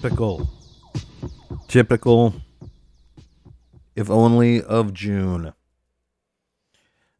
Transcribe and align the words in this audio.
Typical. 0.00 0.48
Typical, 1.68 2.34
if 3.94 4.08
only 4.08 4.62
of 4.62 4.94
June. 4.94 5.52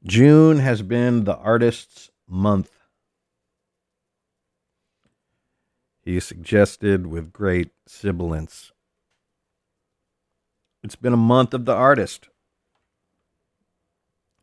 June 0.03 0.61
has 0.61 0.81
been 0.81 1.25
the 1.25 1.37
artist's 1.37 2.11
month. 2.27 2.71
He 6.01 6.19
suggested 6.21 7.07
with 7.07 7.35
great 7.35 7.69
sibilance. 7.87 8.73
It's 10.83 10.97
been 10.97 11.13
a 11.13 11.19
month 11.19 11.53
of 11.53 11.67
the 11.67 11.75
artist. 11.75 12.31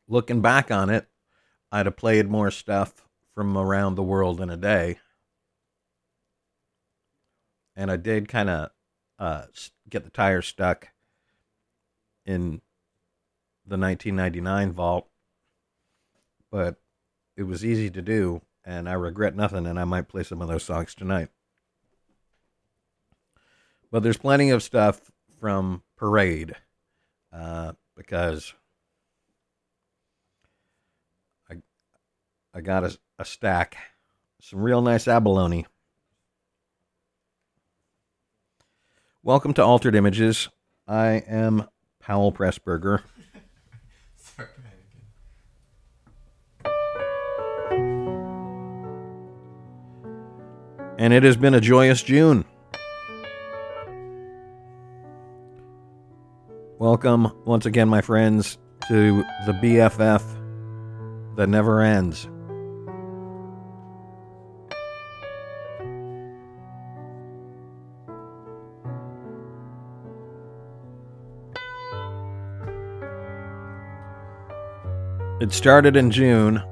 Looking 0.07 0.41
back 0.41 0.69
on 0.69 0.91
it, 0.91 1.07
I'd 1.71 1.87
have 1.87 1.97
played 1.97 2.29
more 2.29 2.51
stuff 2.51 3.03
from 3.33 3.57
around 3.57 3.95
the 3.95 4.03
world 4.03 4.39
in 4.39 4.51
a 4.51 4.57
day. 4.57 4.99
And 7.77 7.89
I 7.89 7.95
did 7.95 8.27
kind 8.27 8.49
of 8.49 8.71
uh, 9.19 9.43
get 9.89 10.03
the 10.03 10.09
tire 10.09 10.41
stuck 10.41 10.89
in 12.25 12.61
the 13.65 13.77
1999 13.77 14.73
vault, 14.73 15.07
but 16.51 16.77
it 17.35 17.43
was 17.43 17.63
easy 17.63 17.89
to 17.91 18.01
do, 18.01 18.41
and 18.65 18.89
I 18.89 18.93
regret 18.93 19.35
nothing, 19.35 19.67
and 19.67 19.79
I 19.79 19.85
might 19.85 20.07
play 20.07 20.23
some 20.23 20.41
of 20.41 20.47
those 20.47 20.63
songs 20.63 20.95
tonight. 20.95 21.29
But 23.91 24.03
there's 24.03 24.17
plenty 24.17 24.49
of 24.49 24.63
stuff 24.63 25.11
from 25.39 25.83
Parade 25.95 26.55
uh, 27.31 27.73
because 27.95 28.53
I 31.49 31.57
I 32.53 32.61
got 32.61 32.83
a, 32.83 32.97
a 33.19 33.23
stack, 33.25 33.77
some 34.41 34.61
real 34.61 34.81
nice 34.81 35.07
abalone. 35.07 35.67
Welcome 39.27 39.53
to 39.55 39.61
Altered 39.61 39.93
Images. 39.93 40.47
I 40.87 41.21
am 41.27 41.67
Powell 41.99 42.31
Pressburger. 42.31 43.01
Sorry, 44.15 44.47
go 44.47 44.63
ahead 44.63 44.77
again. 50.79 50.95
and 50.97 51.11
it 51.11 51.23
has 51.23 51.35
been 51.35 51.53
a 51.53 51.59
joyous 51.59 52.01
June. 52.01 52.45
Welcome 56.79 57.29
once 57.43 57.65
again, 57.65 57.89
my 57.89 57.99
friends, 57.99 58.57
to 58.87 59.25
the 59.45 59.51
BFF 59.51 60.23
that 61.35 61.49
never 61.49 61.81
ends. 61.81 62.29
It 75.39 75.53
started 75.53 75.95
in 75.95 76.09
June 76.09 76.63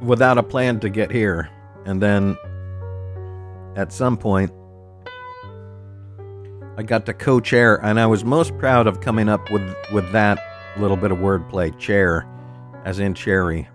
without 0.00 0.38
a 0.38 0.42
plan 0.42 0.80
to 0.80 0.88
get 0.88 1.10
here, 1.10 1.50
and 1.84 2.00
then 2.00 2.38
at 3.76 3.92
some 3.92 4.16
point, 4.16 4.50
I 6.78 6.82
got 6.82 7.04
to 7.04 7.12
co-chair, 7.12 7.76
and 7.84 8.00
I 8.00 8.06
was 8.06 8.24
most 8.24 8.56
proud 8.56 8.86
of 8.86 9.02
coming 9.02 9.28
up 9.28 9.50
with 9.50 9.62
with 9.92 10.10
that 10.12 10.42
little 10.78 10.96
bit 10.96 11.10
of 11.10 11.18
wordplay, 11.18 11.78
chair, 11.78 12.26
as 12.86 12.98
in 12.98 13.12
cherry. 13.12 13.68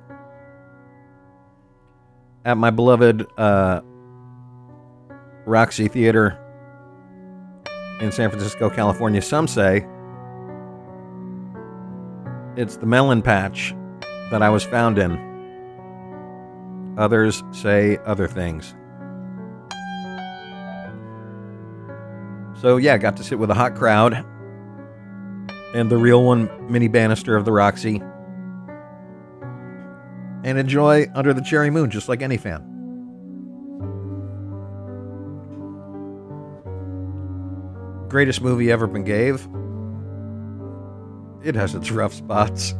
At 2.45 2.57
my 2.57 2.71
beloved 2.71 3.27
uh, 3.37 3.81
Roxy 5.45 5.87
Theater 5.87 6.35
in 8.01 8.11
San 8.11 8.31
Francisco, 8.31 8.71
California, 8.71 9.21
some 9.21 9.47
say 9.47 9.85
it's 12.55 12.77
the 12.77 12.85
melon 12.85 13.21
patch 13.21 13.73
that 14.31 14.41
I 14.41 14.49
was 14.49 14.63
found 14.63 14.97
in. 14.97 15.17
Others 16.97 17.43
say 17.51 17.97
other 18.05 18.27
things. 18.27 18.75
So 22.61 22.77
yeah, 22.77 22.97
got 22.97 23.15
to 23.17 23.23
sit 23.23 23.39
with 23.39 23.49
a 23.49 23.53
hot 23.53 23.75
crowd 23.75 24.25
and 25.73 25.89
the 25.89 25.97
real 25.97 26.23
one, 26.23 26.49
Minnie 26.71 26.87
Bannister 26.87 27.35
of 27.35 27.45
the 27.45 27.51
Roxy, 27.51 28.01
and 30.43 30.57
enjoy 30.57 31.07
Under 31.13 31.33
the 31.33 31.41
Cherry 31.41 31.69
Moon 31.69 31.89
just 31.91 32.09
like 32.09 32.21
any 32.21 32.37
fan. 32.37 32.65
Greatest 38.09 38.41
movie 38.41 38.71
ever 38.71 38.87
been 38.87 39.03
gave. 39.03 39.47
It 41.43 41.55
has 41.55 41.75
its 41.75 41.91
rough 41.91 42.13
spots. 42.13 42.75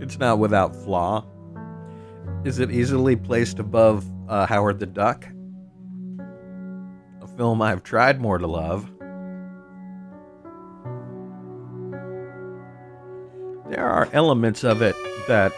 It's 0.00 0.18
not 0.18 0.38
without 0.38 0.76
flaw. 0.76 1.24
Is 2.44 2.58
it 2.58 2.70
easily 2.70 3.16
placed 3.16 3.58
above 3.58 4.04
uh, 4.28 4.46
Howard 4.46 4.78
the 4.78 4.86
Duck? 4.86 5.26
A 7.20 7.26
film 7.36 7.60
I've 7.60 7.82
tried 7.82 8.20
more 8.20 8.38
to 8.38 8.46
love. 8.46 8.88
There 13.68 13.88
are 13.88 14.08
elements 14.12 14.62
of 14.62 14.80
it 14.82 14.94
that 15.26 15.52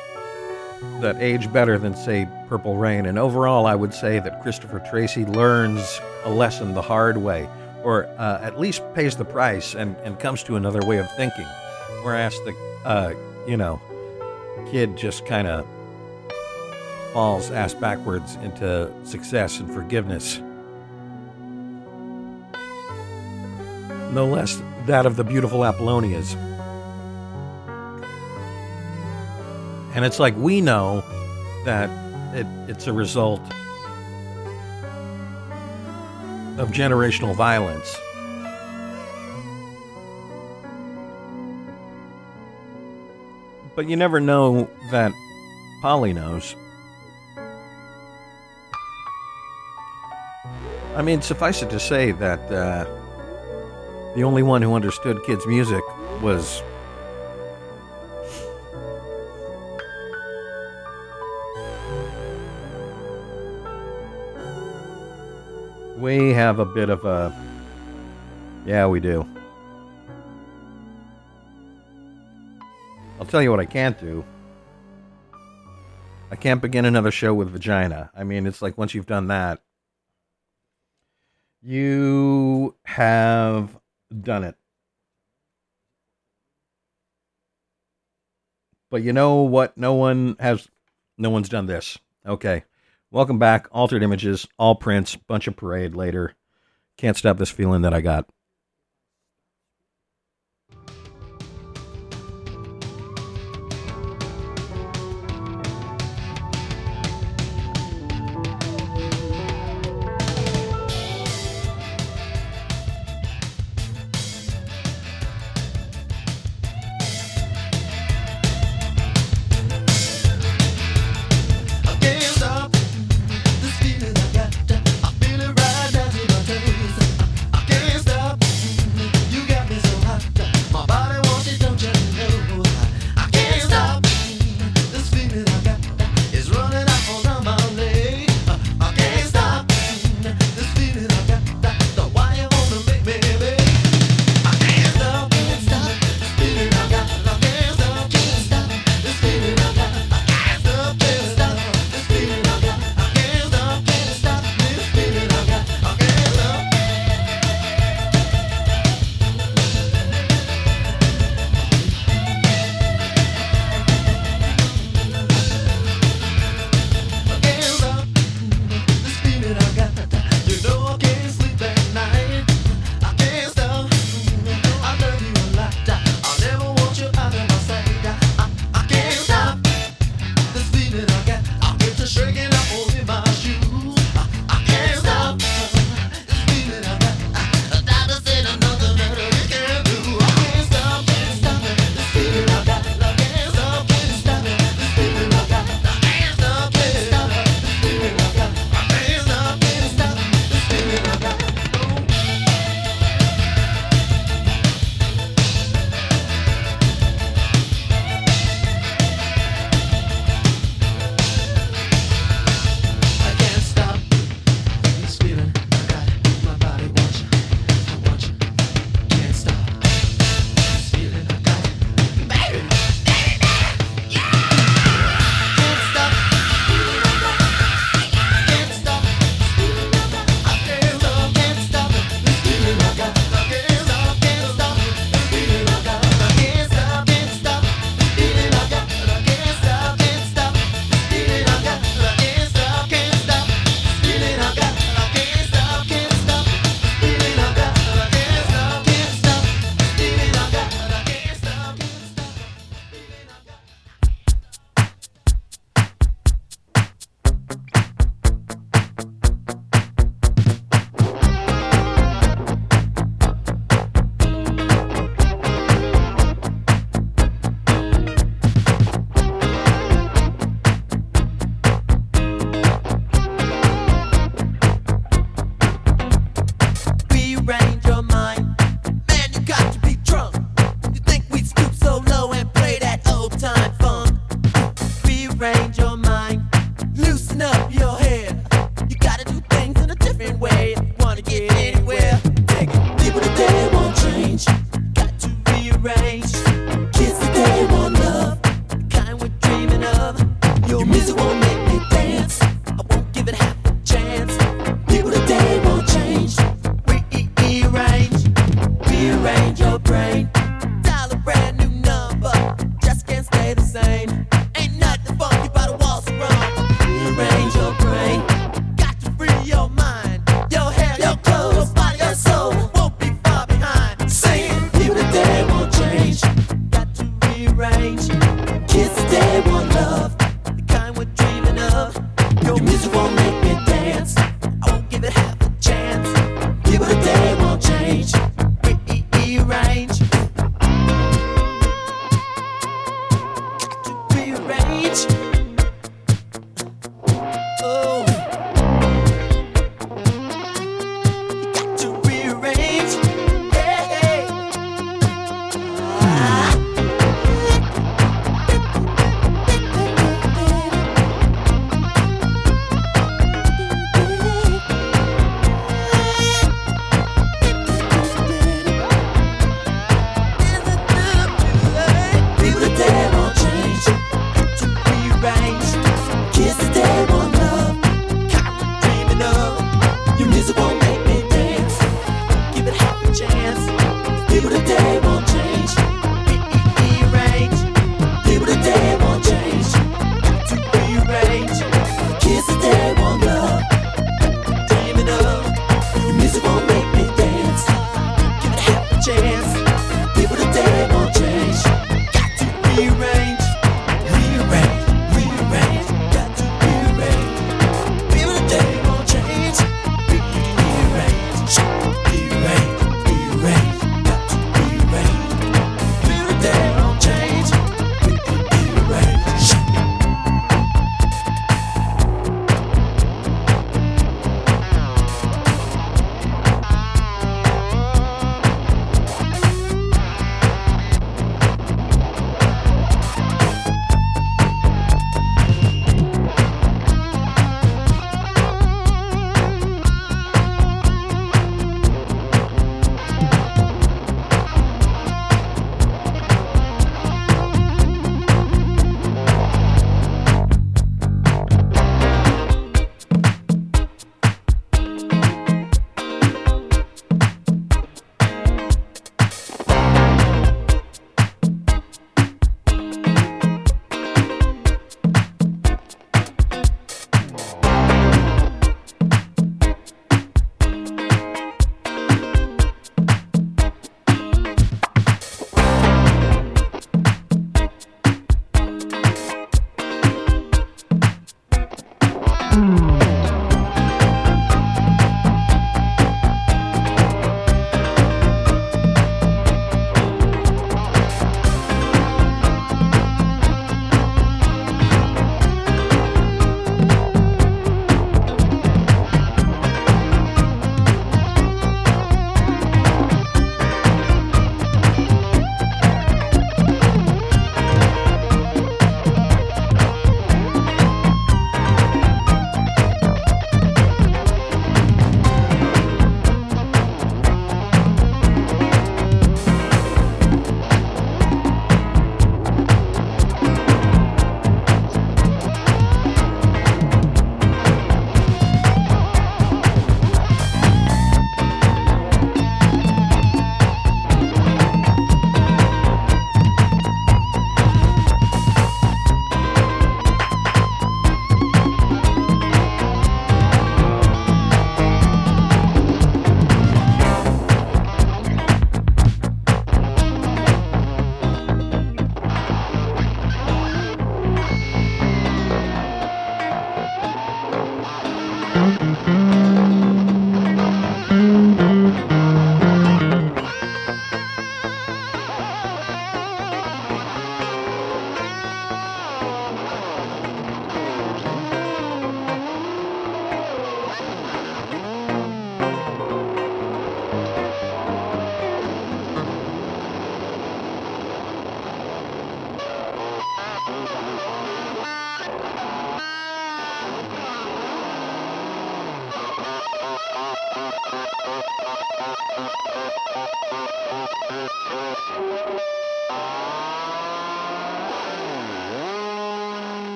that 1.00 1.20
age 1.20 1.52
better 1.52 1.76
than 1.76 1.94
say 1.94 2.28
Purple 2.48 2.76
Rain, 2.76 3.04
and 3.04 3.18
overall, 3.18 3.66
I 3.66 3.74
would 3.74 3.92
say 3.92 4.20
that 4.20 4.40
Christopher 4.42 4.80
Tracy 4.88 5.24
learns 5.24 6.00
a 6.24 6.30
lesson 6.30 6.74
the 6.74 6.82
hard 6.82 7.18
way, 7.18 7.48
or 7.88 8.04
uh, 8.18 8.38
at 8.42 8.60
least 8.60 8.82
pays 8.92 9.16
the 9.16 9.24
price 9.24 9.74
and, 9.74 9.96
and 10.04 10.20
comes 10.20 10.42
to 10.42 10.56
another 10.56 10.86
way 10.86 10.98
of 10.98 11.10
thinking. 11.16 11.46
Whereas 12.02 12.34
the 12.40 12.54
uh, 12.84 13.14
you 13.46 13.56
know 13.56 13.80
kid 14.70 14.94
just 14.94 15.24
kind 15.24 15.48
of 15.48 15.66
falls 17.14 17.50
ass 17.50 17.72
backwards 17.72 18.34
into 18.42 18.92
success 19.04 19.58
and 19.58 19.72
forgiveness. 19.72 20.42
No 24.12 24.26
less 24.26 24.60
that 24.84 25.06
of 25.06 25.16
the 25.16 25.24
beautiful 25.24 25.60
Apollonias. 25.60 26.34
And 29.94 30.04
it's 30.04 30.18
like 30.18 30.36
we 30.36 30.60
know 30.60 31.02
that 31.64 31.88
it, 32.36 32.46
it's 32.68 32.86
a 32.86 32.92
result 32.92 33.40
of 36.58 36.70
generational 36.70 37.34
violence. 37.34 37.96
But 43.74 43.88
you 43.88 43.96
never 43.96 44.20
know 44.20 44.68
that 44.90 45.12
Polly 45.82 46.12
knows. 46.12 46.56
I 50.96 51.02
mean, 51.02 51.22
suffice 51.22 51.62
it 51.62 51.70
to 51.70 51.78
say 51.78 52.10
that 52.10 52.40
uh, 52.50 52.84
the 54.16 54.24
only 54.24 54.42
one 54.42 54.62
who 54.62 54.74
understood 54.74 55.22
kids' 55.24 55.46
music 55.46 55.84
was 56.20 56.60
We 65.98 66.32
have 66.32 66.60
a 66.60 66.64
bit 66.64 66.90
of 66.90 67.04
a. 67.04 67.34
Yeah, 68.64 68.86
we 68.86 69.00
do. 69.00 69.26
I'll 73.18 73.26
tell 73.26 73.42
you 73.42 73.50
what 73.50 73.58
I 73.58 73.64
can't 73.64 73.98
do. 73.98 74.24
I 76.30 76.36
can't 76.36 76.62
begin 76.62 76.84
another 76.84 77.10
show 77.10 77.34
with 77.34 77.50
vagina. 77.50 78.10
I 78.14 78.22
mean, 78.22 78.46
it's 78.46 78.62
like 78.62 78.78
once 78.78 78.94
you've 78.94 79.06
done 79.06 79.26
that, 79.26 79.60
you 81.62 82.76
have 82.84 83.76
done 84.22 84.44
it. 84.44 84.54
But 88.88 89.02
you 89.02 89.12
know 89.12 89.42
what? 89.42 89.76
No 89.76 89.94
one 89.94 90.36
has, 90.38 90.68
no 91.16 91.28
one's 91.30 91.48
done 91.48 91.66
this. 91.66 91.98
Okay. 92.24 92.62
Welcome 93.10 93.38
back. 93.38 93.68
Altered 93.72 94.02
Images, 94.02 94.46
all 94.58 94.74
Prince, 94.74 95.16
bunch 95.16 95.48
of 95.48 95.56
parade 95.56 95.94
later. 95.94 96.34
Can't 96.98 97.16
stop 97.16 97.38
this 97.38 97.48
feeling 97.48 97.80
that 97.80 97.94
I 97.94 98.02
got. 98.02 98.28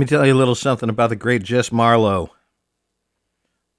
Me 0.00 0.06
tell 0.06 0.26
you 0.26 0.32
a 0.32 0.34
little 0.34 0.54
something 0.54 0.88
about 0.88 1.10
the 1.10 1.16
great 1.16 1.42
Jess 1.42 1.70
Marlowe. 1.70 2.30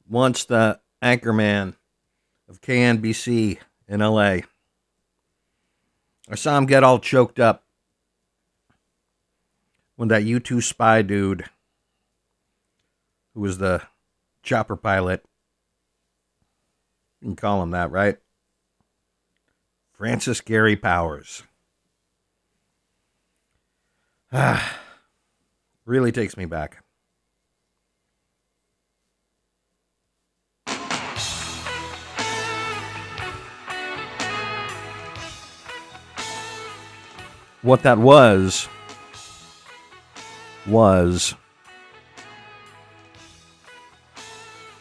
Once 0.07 0.45
the 0.45 0.79
anchorman 1.01 1.75
of 2.47 2.61
KNBC 2.61 3.57
in 3.87 3.99
LA. 3.99 4.41
I 6.29 6.35
saw 6.35 6.57
him 6.57 6.65
get 6.65 6.83
all 6.83 6.99
choked 6.99 7.39
up 7.39 7.63
when 9.95 10.09
that 10.09 10.23
U2 10.23 10.61
spy 10.61 11.01
dude, 11.01 11.45
who 13.33 13.41
was 13.41 13.57
the 13.57 13.81
chopper 14.43 14.75
pilot, 14.75 15.23
you 17.21 17.29
can 17.29 17.35
call 17.35 17.63
him 17.63 17.71
that, 17.71 17.91
right? 17.91 18.17
Francis 19.93 20.41
Gary 20.41 20.75
Powers. 20.75 21.43
Ah, 24.33 24.80
really 25.91 26.13
takes 26.13 26.37
me 26.37 26.45
back. 26.45 26.81
What 37.61 37.83
that 37.83 37.99
was 37.99 38.67
was. 40.65 41.35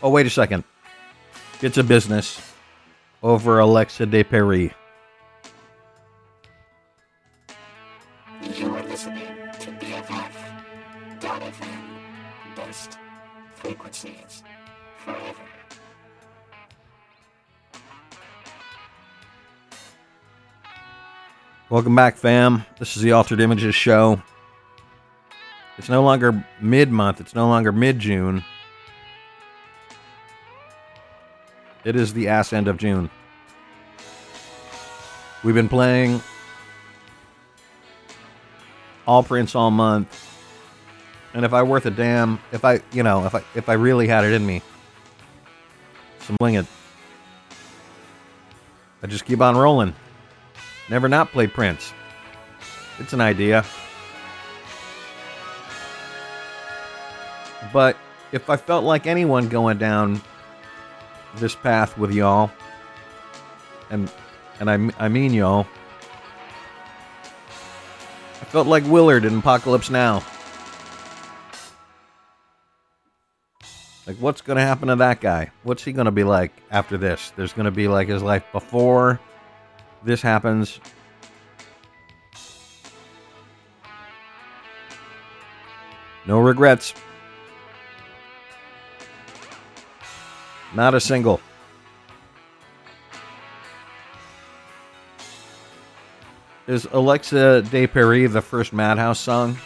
Oh, 0.03 0.09
wait 0.09 0.27
a 0.27 0.31
second. 0.31 0.65
It's 1.61 1.77
a 1.77 1.85
business 1.85 2.41
over 3.23 3.59
Alexa 3.59 4.07
de 4.07 4.23
Paris. 4.23 4.71
Welcome 21.81 21.97
back, 21.97 22.19
fam. 22.19 22.67
This 22.79 22.95
is 22.95 23.03
the 23.03 23.13
Altered 23.13 23.41
Images 23.41 23.75
Show. 23.75 24.21
It's 25.79 25.89
no 25.89 26.03
longer 26.03 26.45
mid 26.61 26.91
month, 26.91 27.23
it's 27.23 27.35
no 27.35 27.49
longer 27.49 27.73
mid 27.73 27.99
June. 27.99 28.45
It 31.83 31.97
is 31.97 32.13
the 32.13 32.29
ass 32.29 32.53
end 32.53 32.69
of 32.69 32.77
June. 32.77 33.09
We've 35.43 35.55
been 35.55 35.71
playing 35.71 36.21
all 39.07 39.23
Prince 39.23 39.55
all 39.55 39.71
month. 39.71 40.39
And 41.33 41.47
if 41.47 41.55
I 41.55 41.63
worth 41.63 41.87
a 41.87 41.91
damn, 41.91 42.41
if 42.53 42.63
I, 42.63 42.83
you 42.93 43.03
know, 43.03 43.25
if 43.25 43.35
I 43.35 43.43
if 43.55 43.71
I 43.71 43.73
really 43.73 44.07
had 44.07 44.27
it 44.27 44.35
in 44.35 44.45
me, 44.45 44.61
some 46.19 46.37
wing 46.43 46.57
it. 46.57 46.67
I 49.03 49.07
just 49.07 49.25
keep 49.25 49.41
on 49.41 49.57
rolling. 49.57 49.95
Never 50.91 51.09
not 51.09 51.31
play 51.31 51.47
Prince. 51.47 51.95
It's 52.99 53.13
an 53.13 53.21
idea. 53.21 53.65
But 57.73 57.97
if 58.33 58.51
I 58.51 58.57
felt 58.57 58.83
like 58.83 59.07
anyone 59.07 59.49
going 59.49 59.79
down 59.79 60.21
this 61.37 61.55
path 61.55 61.97
with 61.97 62.13
y'all, 62.13 62.51
and 63.89 64.11
and 64.59 64.69
I, 64.69 65.05
I 65.05 65.09
mean 65.09 65.33
y'all, 65.33 65.65
I 68.41 68.45
felt 68.47 68.67
like 68.67 68.83
Willard 68.87 69.25
in 69.25 69.39
Apocalypse 69.39 69.91
Now. 69.91 70.25
Like, 74.09 74.17
what's 74.17 74.41
going 74.41 74.57
to 74.57 74.63
happen 74.63 74.89
to 74.89 74.97
that 74.97 75.21
guy? 75.21 75.53
What's 75.63 75.85
he 75.85 75.93
going 75.93 76.07
to 76.07 76.11
be 76.11 76.25
like 76.25 76.51
after 76.73 76.99
this? 76.99 77.33
There's 77.37 77.53
going 77.53 77.67
to 77.67 77.71
be 77.71 77.87
like 77.87 78.09
his 78.09 78.25
life 78.25 78.43
before 78.51 79.21
this 80.03 80.23
happens. 80.23 80.81
No 86.27 86.39
regrets. 86.39 86.95
Not 90.75 90.95
a 90.95 91.01
single. 91.01 91.41
Is 96.67 96.87
Alexa 96.93 97.63
De 97.63 97.89
Paris 97.89 98.33
the 98.33 98.41
first 98.41 98.73
Madhouse 98.73 99.19
song? 99.19 99.59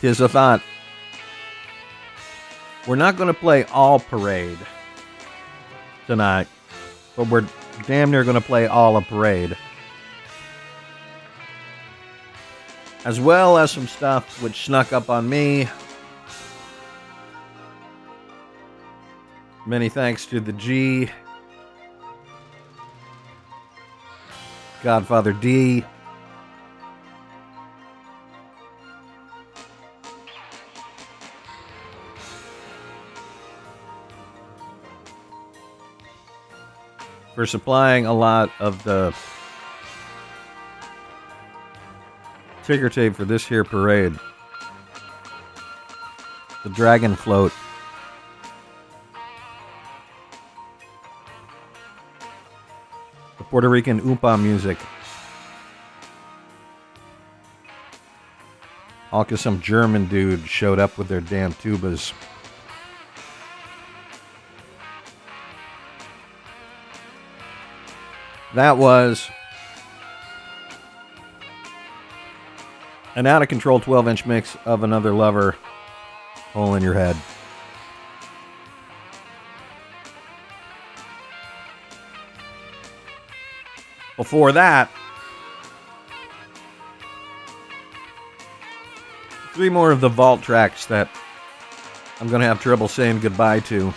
Tis 0.00 0.20
a 0.22 0.28
thought. 0.28 0.62
We're 2.86 2.96
not 2.96 3.16
going 3.16 3.28
to 3.28 3.38
play 3.38 3.64
all 3.64 4.00
parade 4.00 4.58
tonight, 6.08 6.48
but 7.16 7.28
we're 7.28 7.46
damn 7.86 8.10
near 8.10 8.24
going 8.24 8.34
to 8.34 8.40
play 8.40 8.66
all 8.66 8.96
a 8.96 9.02
parade. 9.02 9.56
As 13.04 13.20
well 13.20 13.56
as 13.56 13.70
some 13.70 13.86
stuff 13.86 14.42
which 14.42 14.64
snuck 14.64 14.92
up 14.92 15.10
on 15.10 15.28
me. 15.28 15.68
Many 19.64 19.88
thanks 19.88 20.26
to 20.26 20.40
the 20.40 20.52
G, 20.52 21.08
Godfather 24.82 25.32
D, 25.32 25.84
for 37.42 37.46
supplying 37.46 38.06
a 38.06 38.14
lot 38.14 38.52
of 38.60 38.84
the 38.84 39.12
ticker 42.62 42.88
tape 42.88 43.16
for 43.16 43.24
this 43.24 43.44
here 43.44 43.64
parade. 43.64 44.16
The 46.62 46.70
Dragon 46.70 47.16
Float. 47.16 47.52
The 53.38 53.44
Puerto 53.50 53.68
Rican 53.68 54.00
Oompa 54.02 54.40
music. 54.40 54.78
All 59.10 59.24
cause 59.24 59.40
some 59.40 59.60
German 59.60 60.06
dude 60.06 60.46
showed 60.46 60.78
up 60.78 60.96
with 60.96 61.08
their 61.08 61.20
damn 61.20 61.52
tubas. 61.54 62.12
That 68.54 68.76
was 68.76 69.30
an 73.16 73.26
out 73.26 73.40
of 73.40 73.48
control 73.48 73.80
12 73.80 74.08
inch 74.08 74.26
mix 74.26 74.56
of 74.66 74.82
another 74.82 75.12
lover 75.12 75.56
hole 76.52 76.74
in 76.74 76.82
your 76.82 76.94
head. 76.94 77.16
Before 84.18 84.52
that, 84.52 84.90
three 89.54 89.70
more 89.70 89.90
of 89.90 90.00
the 90.00 90.08
vault 90.08 90.42
tracks 90.42 90.86
that 90.86 91.08
I'm 92.20 92.28
going 92.28 92.40
to 92.40 92.46
have 92.46 92.60
trouble 92.60 92.88
saying 92.88 93.20
goodbye 93.20 93.60
to. 93.60 93.92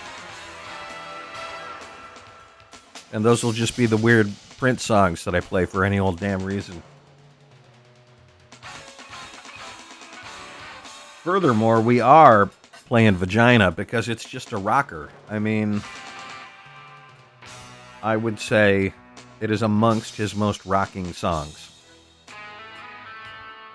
And 3.11 3.23
those 3.23 3.43
will 3.43 3.51
just 3.51 3.77
be 3.77 3.85
the 3.85 3.97
weird 3.97 4.31
Prince 4.57 4.83
songs 4.83 5.25
that 5.25 5.35
I 5.35 5.39
play 5.39 5.65
for 5.65 5.83
any 5.83 5.99
old 5.99 6.19
damn 6.19 6.43
reason. 6.43 6.81
Furthermore, 11.23 11.81
we 11.81 12.01
are 12.01 12.49
playing 12.87 13.15
Vagina 13.15 13.71
because 13.71 14.07
it's 14.09 14.23
just 14.23 14.51
a 14.51 14.57
rocker. 14.57 15.09
I 15.29 15.39
mean, 15.39 15.81
I 18.03 18.15
would 18.15 18.39
say 18.39 18.93
it 19.41 19.49
is 19.49 19.63
amongst 19.63 20.15
his 20.15 20.35
most 20.35 20.65
rocking 20.65 21.11
songs. 21.13 21.71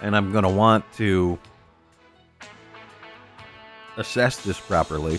And 0.00 0.16
I'm 0.16 0.32
going 0.32 0.44
to 0.44 0.50
want 0.50 0.84
to 0.94 1.38
assess 3.96 4.42
this 4.42 4.58
properly. 4.58 5.18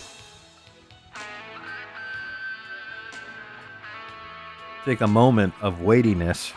Take 4.84 5.02
a 5.02 5.08
moment 5.08 5.54
of 5.62 5.82
weightiness, 5.82 6.54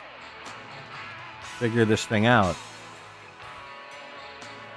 figure 1.58 1.84
this 1.84 2.06
thing 2.06 2.24
out. 2.24 2.56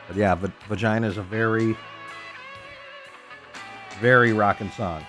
But 0.07 0.17
yeah, 0.17 0.35
but 0.35 0.51
Vagina 0.67 1.07
is 1.07 1.17
a 1.17 1.21
very, 1.21 1.77
very 4.01 4.33
rocking 4.33 4.69
song. 4.71 5.05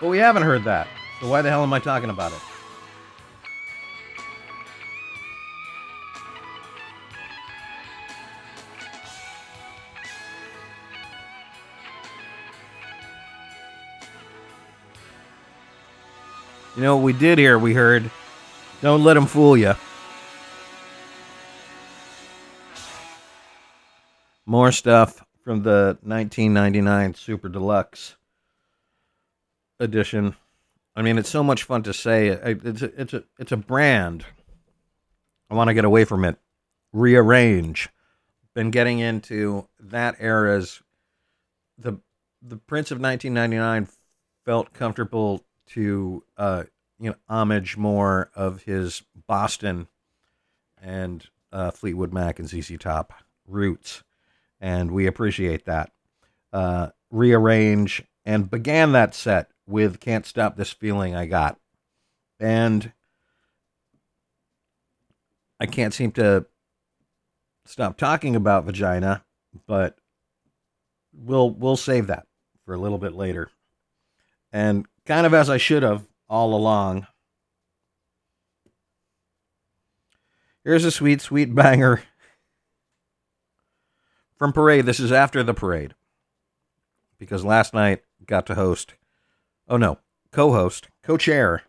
But 0.00 0.08
we 0.08 0.18
haven't 0.18 0.42
heard 0.42 0.64
that. 0.64 0.88
So 1.20 1.28
why 1.28 1.40
the 1.40 1.48
hell 1.48 1.62
am 1.62 1.72
I 1.72 1.78
talking 1.78 2.10
about 2.10 2.32
it? 2.32 2.38
You 16.76 16.82
know 16.82 16.94
what 16.96 17.04
we 17.04 17.14
did 17.14 17.38
here? 17.38 17.58
We 17.58 17.72
heard 17.72 18.10
Don't 18.82 19.02
Let 19.02 19.14
them 19.14 19.24
Fool 19.24 19.56
You. 19.56 19.72
More 24.44 24.70
stuff 24.70 25.24
from 25.42 25.62
the 25.62 25.96
1999 26.02 27.14
Super 27.14 27.48
Deluxe 27.48 28.16
edition. 29.80 30.36
I 30.94 31.00
mean, 31.00 31.16
it's 31.16 31.30
so 31.30 31.42
much 31.42 31.62
fun 31.62 31.82
to 31.84 31.94
say. 31.94 32.28
It's 32.28 32.82
a, 32.82 33.00
it's 33.00 33.14
a 33.14 33.24
it's 33.38 33.52
a 33.52 33.56
brand. 33.56 34.26
I 35.48 35.54
want 35.54 35.68
to 35.68 35.74
get 35.74 35.86
away 35.86 36.04
from 36.04 36.26
it. 36.26 36.36
Rearrange. 36.92 37.88
Been 38.54 38.70
getting 38.70 38.98
into 38.98 39.66
that 39.80 40.16
era's 40.20 40.82
the 41.78 41.94
the 42.42 42.58
Prince 42.58 42.90
of 42.90 43.00
1999 43.00 43.88
felt 44.44 44.74
comfortable 44.74 45.45
to 45.68 46.22
uh 46.36 46.64
you 46.98 47.10
know 47.10 47.16
homage 47.28 47.76
more 47.76 48.30
of 48.34 48.62
his 48.62 49.02
Boston 49.26 49.88
and 50.80 51.26
uh, 51.52 51.70
Fleetwood 51.70 52.12
Mac 52.12 52.38
and 52.38 52.48
ZZ 52.48 52.76
Top 52.78 53.12
roots, 53.46 54.02
and 54.60 54.90
we 54.90 55.06
appreciate 55.06 55.64
that. 55.64 55.92
Uh, 56.52 56.88
rearrange 57.10 58.02
and 58.24 58.50
began 58.50 58.92
that 58.92 59.14
set 59.14 59.50
with 59.66 60.00
"Can't 60.00 60.26
Stop 60.26 60.56
This 60.56 60.72
Feeling 60.72 61.14
I 61.14 61.26
Got," 61.26 61.58
and 62.40 62.92
I 65.60 65.66
can't 65.66 65.94
seem 65.94 66.12
to 66.12 66.46
stop 67.64 67.96
talking 67.96 68.36
about 68.36 68.64
vagina, 68.64 69.24
but 69.66 69.98
we'll 71.12 71.50
we'll 71.50 71.76
save 71.76 72.06
that 72.08 72.26
for 72.64 72.74
a 72.74 72.78
little 72.78 72.98
bit 72.98 73.14
later. 73.14 73.50
And 74.52 74.86
kind 75.06 75.26
of 75.26 75.32
as 75.32 75.48
I 75.48 75.56
should 75.56 75.82
have 75.82 76.06
all 76.28 76.54
along. 76.54 77.06
Here's 80.64 80.84
a 80.84 80.90
sweet, 80.90 81.20
sweet 81.20 81.54
banger 81.54 82.02
from 84.36 84.52
Parade. 84.52 84.84
This 84.84 85.00
is 85.00 85.12
after 85.12 85.42
the 85.42 85.54
parade. 85.54 85.94
Because 87.18 87.44
last 87.44 87.72
night 87.72 88.02
got 88.26 88.46
to 88.46 88.56
host, 88.56 88.94
oh 89.68 89.76
no, 89.76 89.98
co 90.32 90.52
host, 90.52 90.88
co 91.02 91.16
chair, 91.16 91.62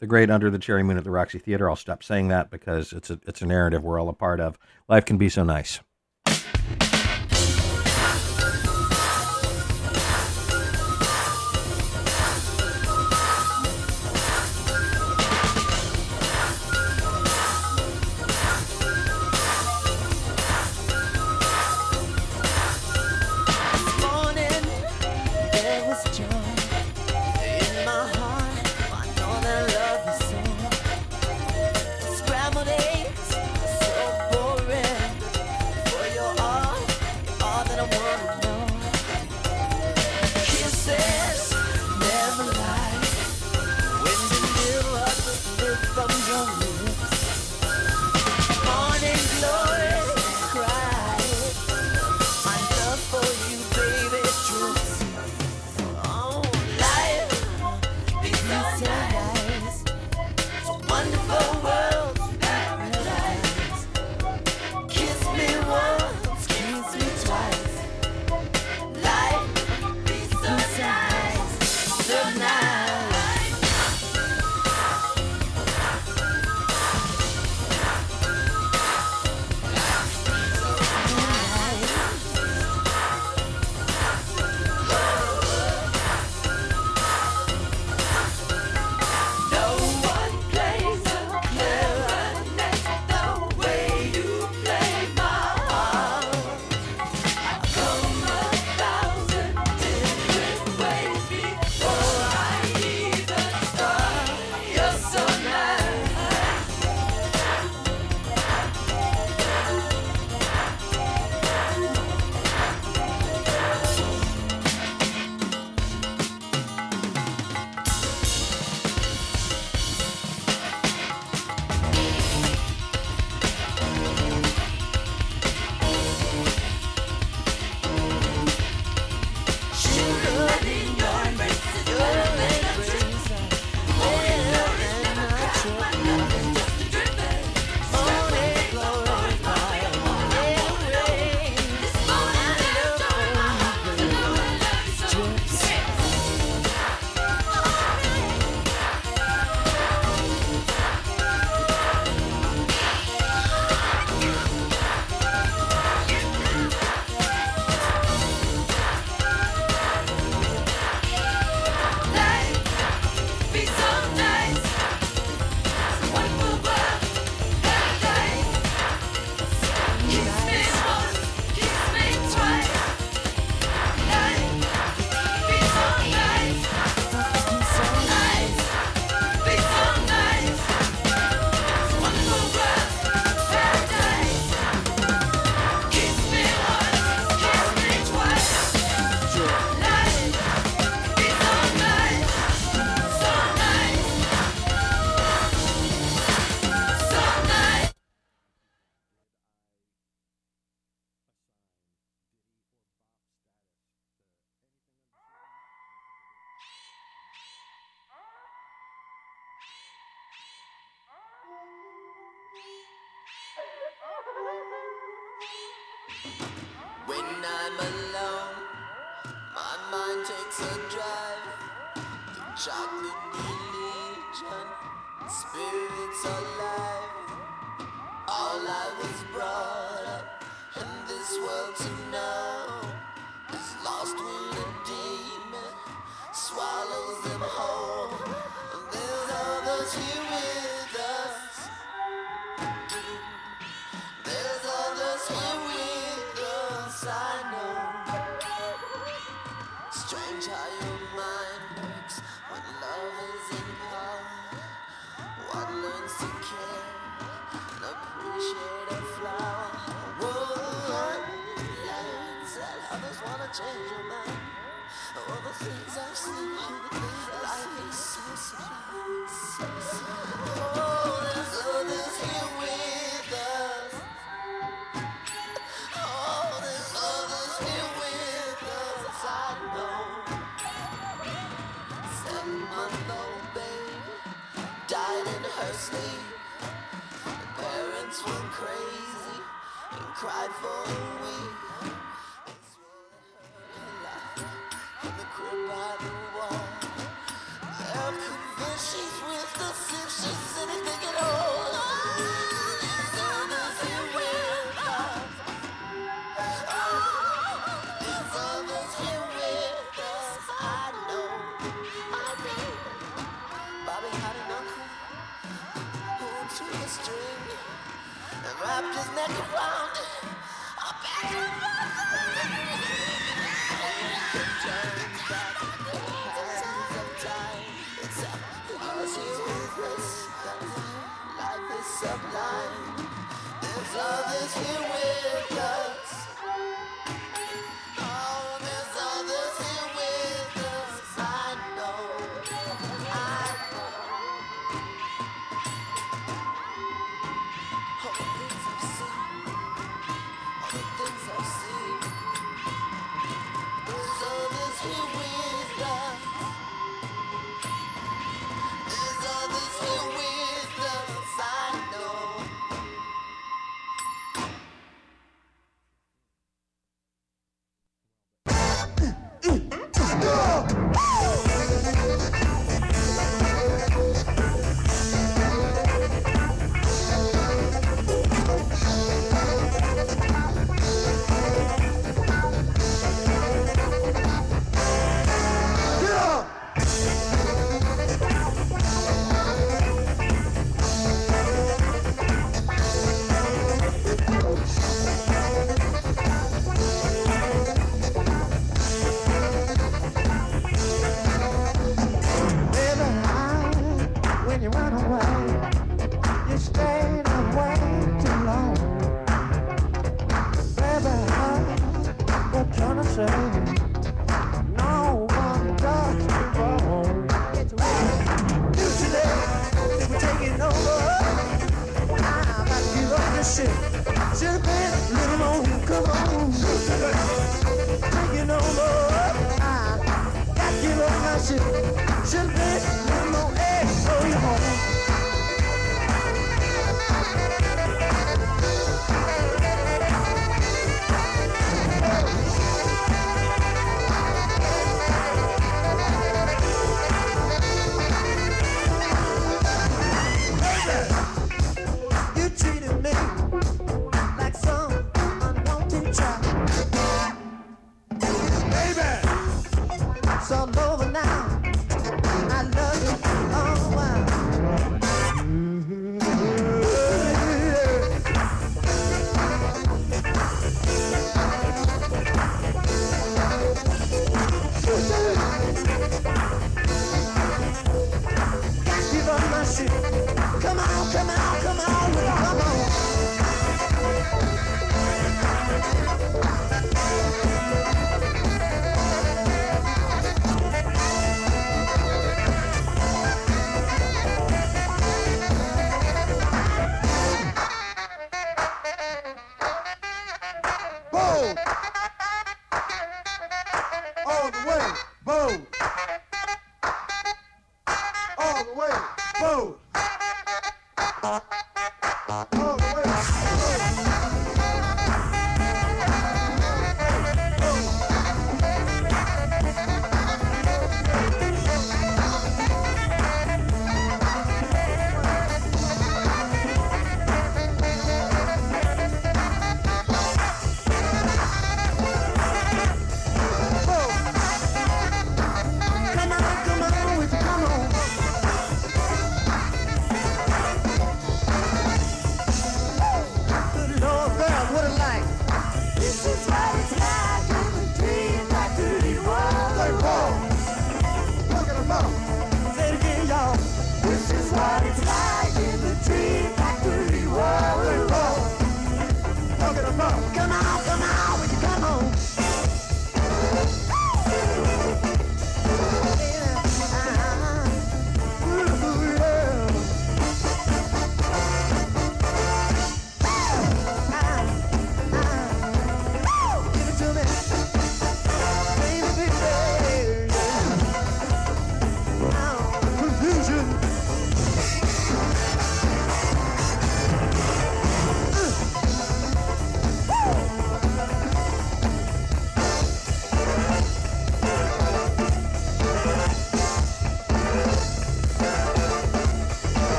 the 0.00 0.06
great 0.06 0.30
Under 0.30 0.50
the 0.50 0.58
Cherry 0.58 0.82
Moon 0.82 0.98
at 0.98 1.04
the 1.04 1.10
Roxy 1.10 1.38
Theater. 1.38 1.70
I'll 1.70 1.76
stop 1.76 2.02
saying 2.02 2.28
that 2.28 2.50
because 2.50 2.92
it's 2.92 3.08
a, 3.08 3.20
it's 3.26 3.40
a 3.40 3.46
narrative 3.46 3.82
we're 3.82 4.00
all 4.00 4.08
a 4.08 4.12
part 4.12 4.40
of. 4.40 4.58
Life 4.88 5.04
can 5.04 5.16
be 5.16 5.28
so 5.28 5.44
nice. 5.44 5.80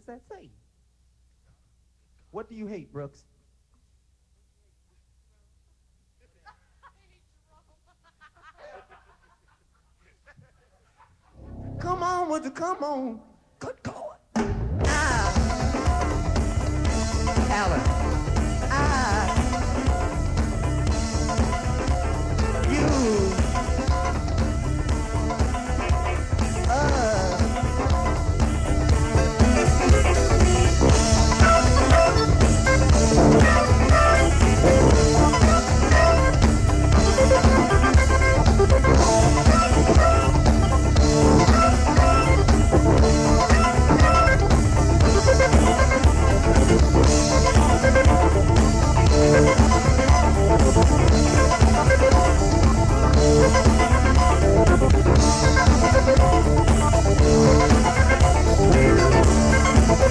Does 0.00 0.06
that 0.06 0.22
say? 0.34 0.50
What 2.30 2.48
do 2.48 2.54
you 2.54 2.66
hate, 2.66 2.92
Brooks? 2.92 3.24
Come 11.80 12.02
on, 12.02 12.28
would 12.28 12.44
you 12.44 12.50
come 12.50 12.82
on? 12.82 13.20
Good 13.58 13.82
God. 13.82 14.16
Ah. 14.84 15.30
Alan. 17.50 18.09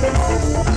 Take 0.01 0.68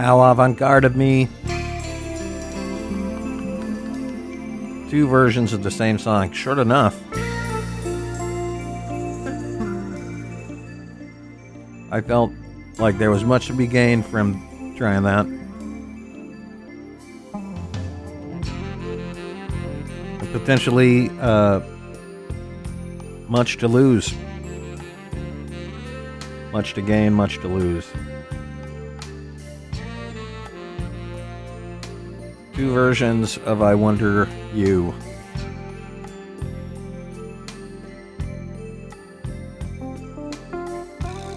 How 0.00 0.22
avant 0.22 0.56
garde 0.56 0.86
of 0.86 0.96
me. 0.96 1.28
Two 4.88 5.06
versions 5.06 5.52
of 5.52 5.62
the 5.62 5.70
same 5.70 5.98
song. 5.98 6.32
Short 6.32 6.58
enough. 6.58 6.98
I 11.92 12.00
felt 12.00 12.32
like 12.78 12.96
there 12.96 13.10
was 13.10 13.24
much 13.24 13.48
to 13.48 13.52
be 13.52 13.66
gained 13.66 14.06
from 14.06 14.74
trying 14.74 15.02
that. 15.02 15.26
Potentially 20.32 21.10
uh, 21.20 21.60
much 23.28 23.58
to 23.58 23.68
lose. 23.68 24.14
Much 26.52 26.72
to 26.72 26.80
gain, 26.80 27.12
much 27.12 27.38
to 27.40 27.48
lose. 27.48 27.86
Two 32.60 32.74
versions 32.74 33.38
of 33.38 33.62
I 33.62 33.74
Wonder 33.74 34.28
U. 34.52 34.94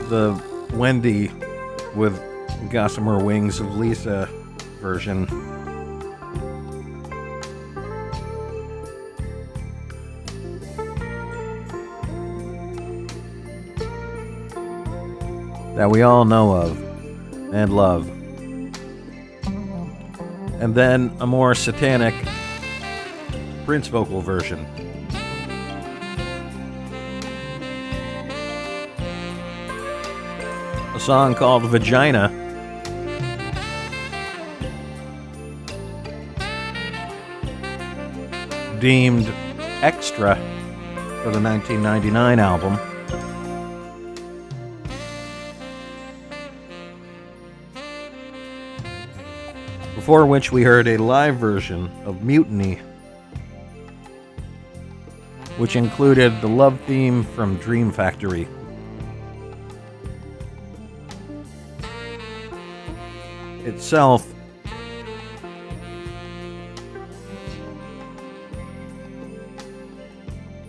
The 0.10 0.38
Wendy 0.74 1.32
with 1.96 2.22
Gossamer 2.70 3.24
Wings 3.24 3.62
of 3.62 3.78
Lisa 3.78 4.28
version. 4.82 5.26
That 15.78 15.90
we 15.90 16.02
all 16.02 16.26
know 16.26 16.52
of 16.52 17.54
and 17.54 17.74
love. 17.74 18.23
And 20.64 20.74
then 20.74 21.14
a 21.20 21.28
more 21.28 21.54
satanic 21.56 22.16
Prince 23.66 23.90
vocal 23.90 24.22
version. 24.22 24.62
A 30.96 31.00
song 31.02 31.36
called 31.36 31.64
Vagina. 31.64 32.30
Deemed 38.80 39.28
extra 39.82 40.36
for 41.24 41.32
the 41.32 41.42
1999 41.42 42.40
album. 42.40 42.93
Before 50.04 50.26
which 50.26 50.52
we 50.52 50.64
heard 50.64 50.90
a 50.90 50.98
live 50.98 51.38
version 51.38 51.90
of 52.04 52.24
Mutiny, 52.24 52.82
which 55.56 55.78
included 55.78 56.42
the 56.42 56.50
love 56.50 56.78
theme 56.82 57.24
from 57.24 57.56
Dream 57.56 57.90
Factory. 57.90 58.46
Itself 63.64 64.28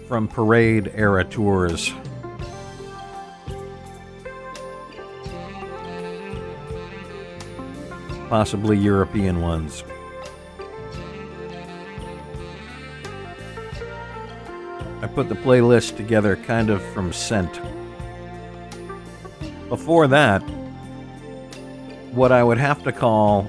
from 0.07 0.29
parade 0.29 0.93
era 0.95 1.25
tours. 1.25 1.93
Possibly 8.35 8.77
European 8.77 9.43
ones. 9.43 9.85
I 15.01 15.07
put 15.07 15.29
the 15.29 15.37
playlist 15.37 15.97
together 15.97 16.35
kind 16.35 16.69
of 16.69 16.83
from 16.87 17.13
scent. 17.13 17.61
Before 19.69 20.09
that, 20.09 20.41
what 22.11 22.33
I 22.33 22.43
would 22.43 22.59
have 22.59 22.83
to 22.83 22.91
call 22.91 23.49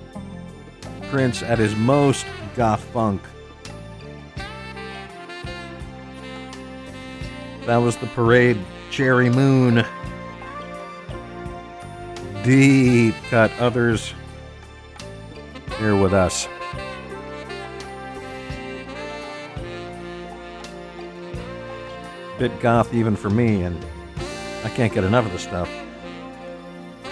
Prince 1.10 1.42
at 1.42 1.58
his 1.58 1.76
most 1.76 2.28
goth 2.56 2.84
funk. 2.94 3.24
That 7.66 7.78
was 7.78 7.98
the 7.98 8.06
parade 8.14 8.60
Cherry 8.92 9.32
Moon. 9.32 9.84
Deep 12.44 13.16
cut 13.32 13.52
others 13.58 14.14
here 15.78 15.96
with 15.96 16.14
us. 16.14 16.48
Bit 22.38 22.60
goth 22.60 22.94
even 22.94 23.16
for 23.16 23.30
me, 23.30 23.64
and 23.64 23.84
I 24.64 24.70
can't 24.70 24.94
get 24.94 25.04
enough 25.04 25.26
of 25.26 25.32
the 25.32 25.40
stuff. 25.40 25.70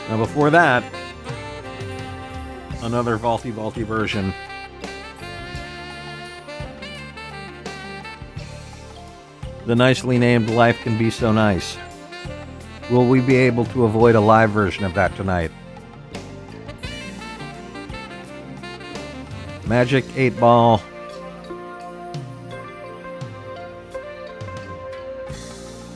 Now, 0.10 0.18
before 0.18 0.50
that, 0.50 0.84
another 2.82 3.18
vaulty 3.18 3.52
vaulty 3.52 3.84
version. 3.84 4.34
The 9.66 9.76
nicely 9.76 10.18
named 10.18 10.50
Life 10.50 10.82
Can 10.82 10.98
Be 10.98 11.10
So 11.10 11.32
Nice. 11.32 11.78
Will 12.92 13.08
we 13.08 13.22
be 13.22 13.38
able 13.38 13.64
to 13.68 13.86
avoid 13.86 14.16
a 14.16 14.20
live 14.20 14.50
version 14.50 14.84
of 14.84 14.94
that 14.96 15.16
tonight? 15.16 15.52
Magic 19.74 20.06
8 20.16 20.40
Ball. 20.40 20.82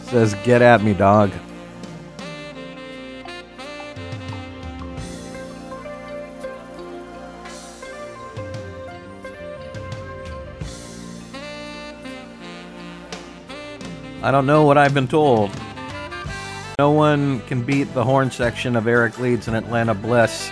Says, 0.05 0.33
get 0.43 0.63
at 0.63 0.81
me, 0.81 0.95
dog. 0.95 1.29
I 14.23 14.31
don't 14.31 14.47
know 14.47 14.63
what 14.63 14.79
I've 14.79 14.95
been 14.95 15.07
told. 15.07 15.51
No 16.79 16.89
one 16.89 17.41
can 17.41 17.61
beat 17.61 17.93
the 17.93 18.03
horn 18.03 18.31
section 18.31 18.75
of 18.75 18.87
Eric 18.87 19.19
Leeds 19.19 19.47
and 19.47 19.55
Atlanta 19.55 19.93
Bliss. 19.93 20.49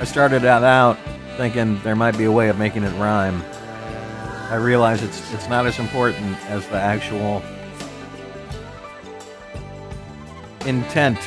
I 0.00 0.04
started 0.04 0.44
out 0.44 0.96
thinking 1.36 1.80
there 1.82 1.96
might 1.96 2.16
be 2.16 2.24
a 2.24 2.32
way 2.32 2.48
of 2.48 2.58
making 2.58 2.84
it 2.84 2.96
rhyme. 3.00 3.42
I 4.48 4.54
realize 4.54 5.02
it's 5.02 5.32
it's 5.34 5.48
not 5.48 5.66
as 5.66 5.80
important 5.80 6.36
as 6.46 6.66
the 6.68 6.76
actual 6.76 7.42
intent. 10.66 11.18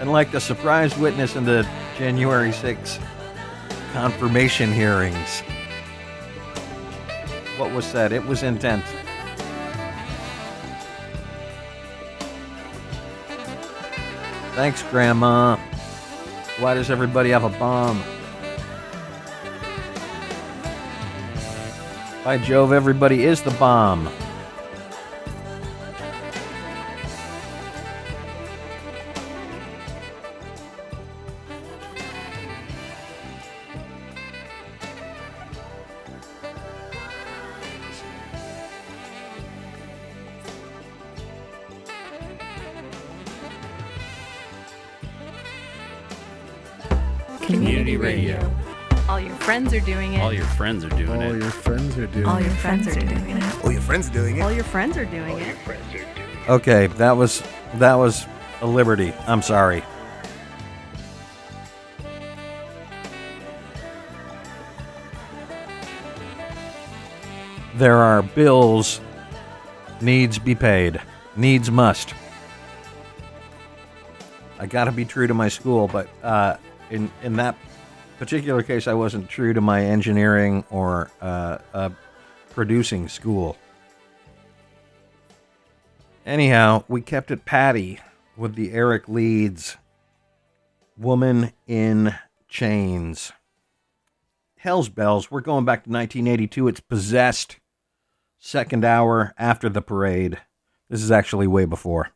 And 0.00 0.10
like 0.10 0.32
the 0.32 0.40
surprise 0.40 0.96
witness 0.96 1.36
in 1.36 1.44
the 1.44 1.68
January 1.98 2.50
6th 2.50 2.98
confirmation 3.92 4.72
hearings. 4.72 5.40
What 7.58 7.72
was 7.72 7.84
said? 7.84 8.12
It 8.12 8.24
was 8.24 8.42
intent. 8.42 8.84
Thanks, 14.54 14.82
Grandma. 14.84 15.56
Why 16.58 16.74
does 16.74 16.88
everybody 16.88 17.30
have 17.30 17.42
a 17.42 17.48
bomb? 17.48 18.00
By 22.24 22.38
Jove, 22.38 22.72
everybody 22.72 23.24
is 23.24 23.42
the 23.42 23.50
bomb. 23.52 24.08
are 49.74 49.80
doing 49.80 50.14
it. 50.14 50.20
All 50.20 50.32
your 50.32 50.44
friends 50.44 50.84
are 50.84 50.88
doing 50.90 51.20
it. 51.20 51.26
All 51.26 51.36
your 51.36 51.50
friends 51.50 51.98
are 51.98 52.06
doing 52.06 52.24
it. 52.24 52.28
All 52.28 52.40
your 52.40 52.50
friends 52.50 52.86
are 52.86 52.94
doing 52.94 53.30
it. 53.30 53.42
All 53.62 53.72
your 53.72 53.82
friends 53.82 54.08
are 54.08 54.12
doing 54.12 54.36
it. 54.36 54.42
All 54.42 54.52
your 54.52 54.64
friends 54.64 54.96
are 54.96 55.04
doing 55.06 55.38
it. 55.38 55.56
Okay, 56.48 56.86
that 56.86 57.16
was 57.16 57.42
that 57.74 57.94
was 57.94 58.26
a 58.60 58.66
liberty. 58.66 59.12
I'm 59.26 59.42
sorry. 59.42 59.82
There 67.76 67.96
are 67.96 68.22
bills 68.22 69.00
needs 70.00 70.38
be 70.38 70.54
paid. 70.54 71.00
Needs 71.34 71.70
must. 71.70 72.14
I 74.60 74.66
got 74.66 74.84
to 74.84 74.92
be 74.92 75.04
true 75.04 75.26
to 75.26 75.34
my 75.34 75.48
school, 75.48 75.88
but 75.88 76.08
uh, 76.22 76.56
in 76.90 77.10
in 77.22 77.36
that 77.36 77.56
particular 78.24 78.62
case, 78.62 78.88
I 78.88 78.94
wasn't 78.94 79.28
true 79.28 79.52
to 79.52 79.60
my 79.60 79.84
engineering 79.84 80.64
or 80.70 81.10
uh, 81.20 81.58
uh, 81.74 81.90
producing 82.54 83.06
school. 83.06 83.58
Anyhow, 86.24 86.84
we 86.88 87.02
kept 87.02 87.30
it 87.30 87.44
patty 87.44 88.00
with 88.34 88.54
the 88.54 88.72
Eric 88.72 89.10
Leeds 89.10 89.76
Woman 90.96 91.52
in 91.66 92.14
Chains. 92.48 93.30
Hell's 94.56 94.88
Bells, 94.88 95.30
we're 95.30 95.42
going 95.42 95.66
back 95.66 95.84
to 95.84 95.90
1982. 95.90 96.68
It's 96.68 96.80
possessed. 96.80 97.58
Second 98.38 98.86
hour 98.86 99.34
after 99.36 99.68
the 99.68 99.82
parade. 99.82 100.40
This 100.88 101.02
is 101.02 101.10
actually 101.10 101.46
way 101.46 101.66
before. 101.66 102.08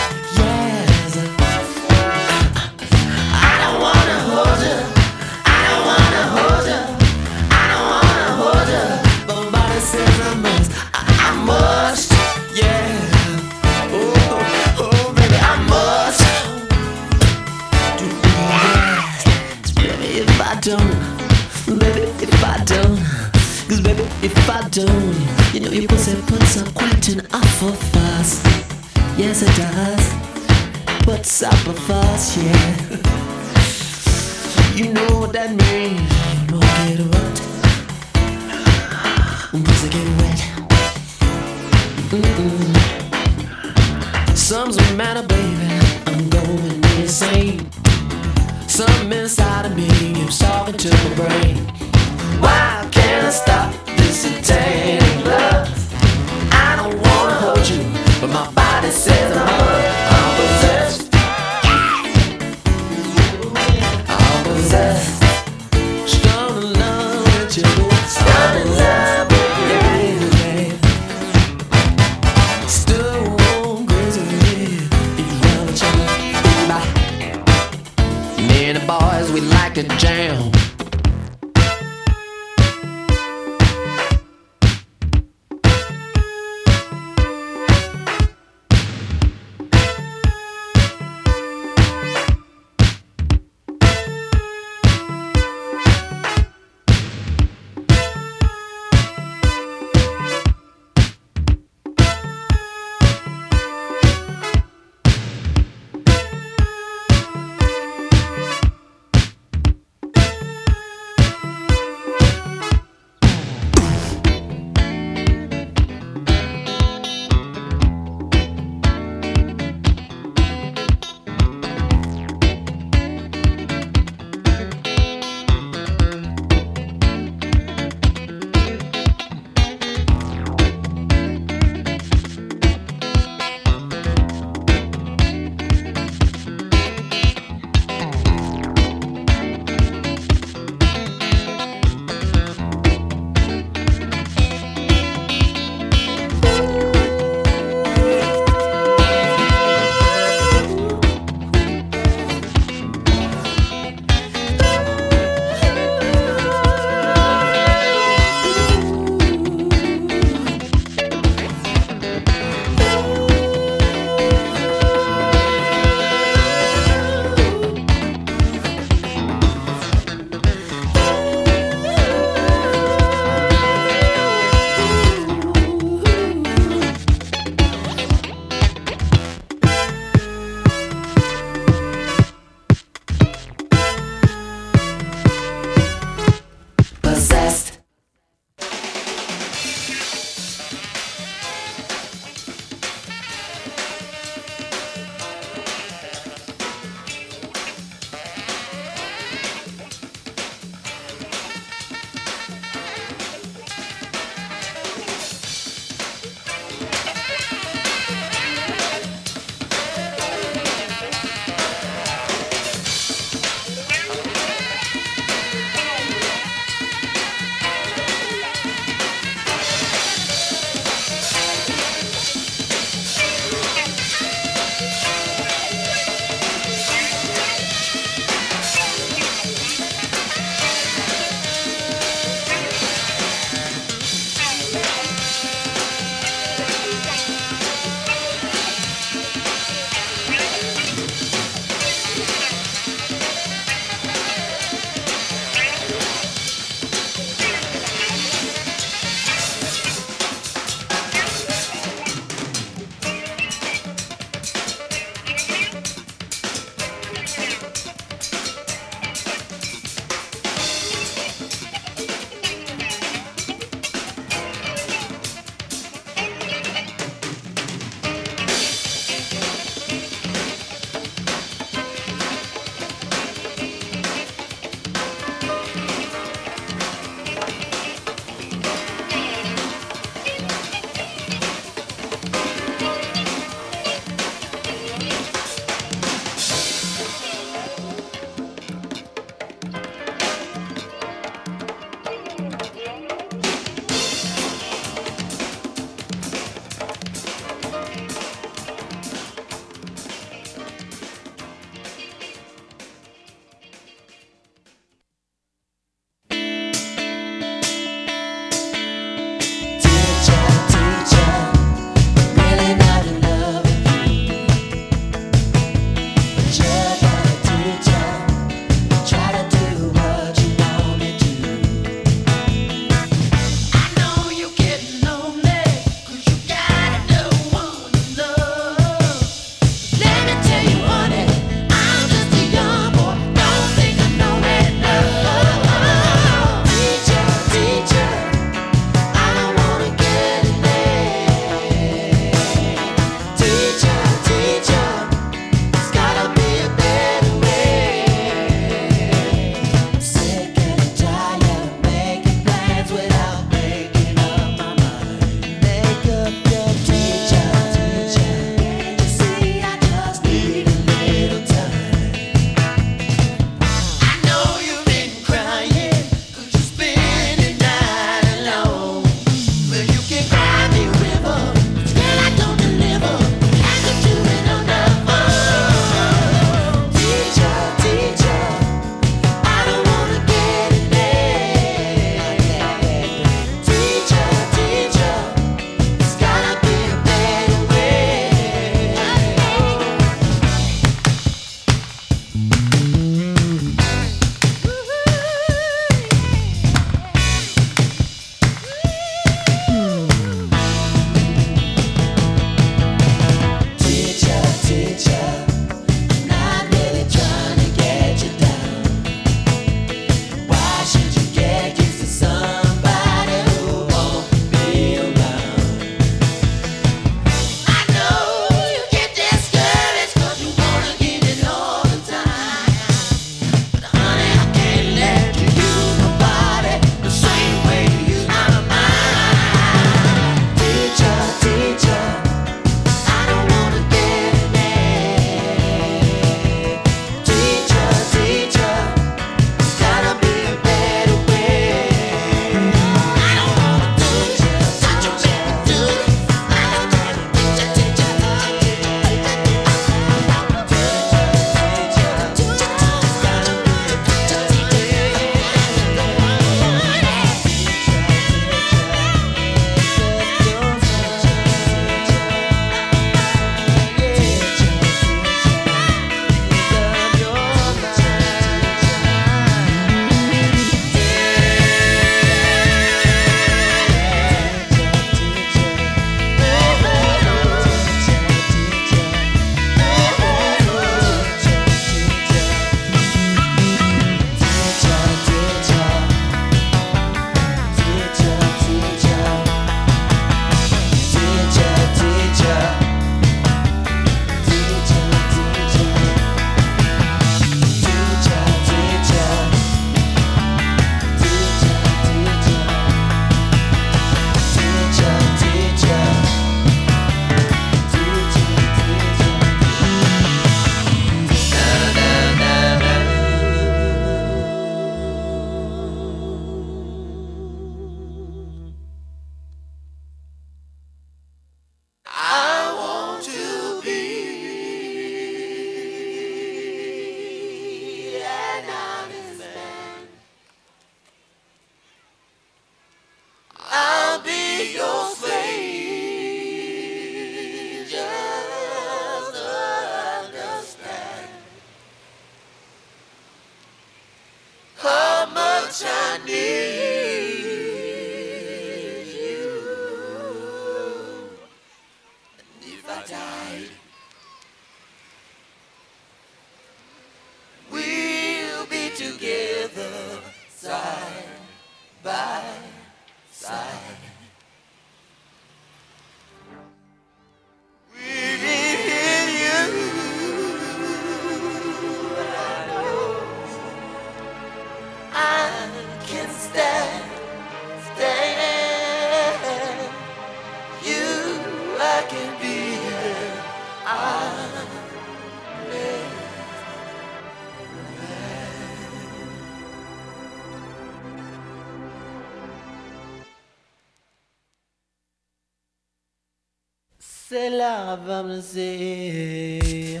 C'est 597.32 597.48
la 597.48 597.94
vamnesie. 597.94 600.00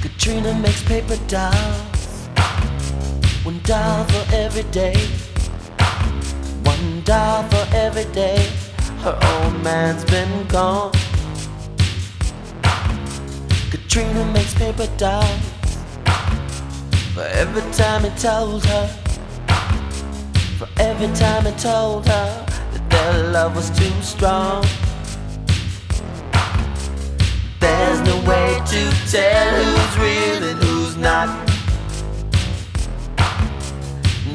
Katrina 0.00 0.54
makes 0.62 0.84
paper 0.84 1.16
dolls. 1.26 2.28
One 3.42 3.58
doll 3.64 4.04
for 4.04 4.32
every 4.32 4.62
day. 4.70 4.94
One 6.62 7.02
doll 7.04 7.42
for 7.50 7.66
every 7.74 8.04
day. 8.12 8.57
Her 9.08 9.18
old 9.22 9.62
man's 9.62 10.04
been 10.04 10.46
gone. 10.48 10.92
Katrina 13.70 14.22
makes 14.34 14.52
paper 14.52 14.86
dolls. 14.98 15.40
For 17.14 17.22
every 17.22 17.62
time 17.72 18.04
he 18.04 18.10
told 18.18 18.66
her. 18.66 18.86
For 20.58 20.68
every 20.78 21.08
time 21.16 21.46
he 21.46 21.52
told 21.52 22.06
her 22.06 22.46
that 22.72 22.90
their 22.90 23.32
love 23.32 23.56
was 23.56 23.70
too 23.70 24.02
strong. 24.02 24.62
There's 27.60 28.00
no 28.02 28.16
way 28.28 28.60
to 28.72 29.10
tell 29.10 29.64
who's 29.64 29.98
real 30.04 30.50
and 30.50 30.62
who's 30.62 30.96
not. 30.98 31.28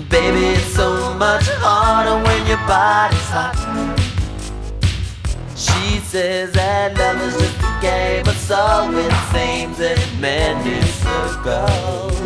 Baby, 0.10 0.45
it's 0.58 0.74
so 0.74 1.14
much 1.14 1.48
harder 1.62 2.24
when 2.26 2.48
your 2.48 2.58
body's 2.66 3.30
hot. 3.30 4.03
She 5.84 5.99
says 5.99 6.53
that 6.53 6.97
love 6.97 7.22
is 7.22 7.35
just 7.38 7.57
a 7.60 7.81
game, 7.81 8.23
but 8.23 8.35
so 8.35 8.89
it 8.93 9.11
seems 9.34 9.81
in 9.81 9.99
many 10.22 10.81
circles. 11.03 12.18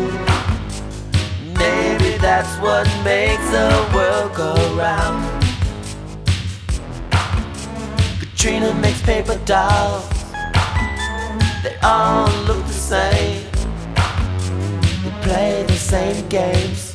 Maybe 1.58 2.16
that's 2.18 2.56
what 2.62 2.86
makes 3.02 3.50
the 3.50 3.68
world 3.92 4.32
go 4.36 4.54
round. 4.76 5.44
Katrina 8.20 8.72
makes 8.74 9.02
paper 9.02 9.36
dolls. 9.44 10.08
They 11.64 11.76
all 11.82 12.30
look 12.46 12.64
the 12.64 12.72
same. 12.72 13.44
They 15.02 15.10
play 15.22 15.64
the 15.66 15.74
same 15.74 16.28
games. 16.28 16.94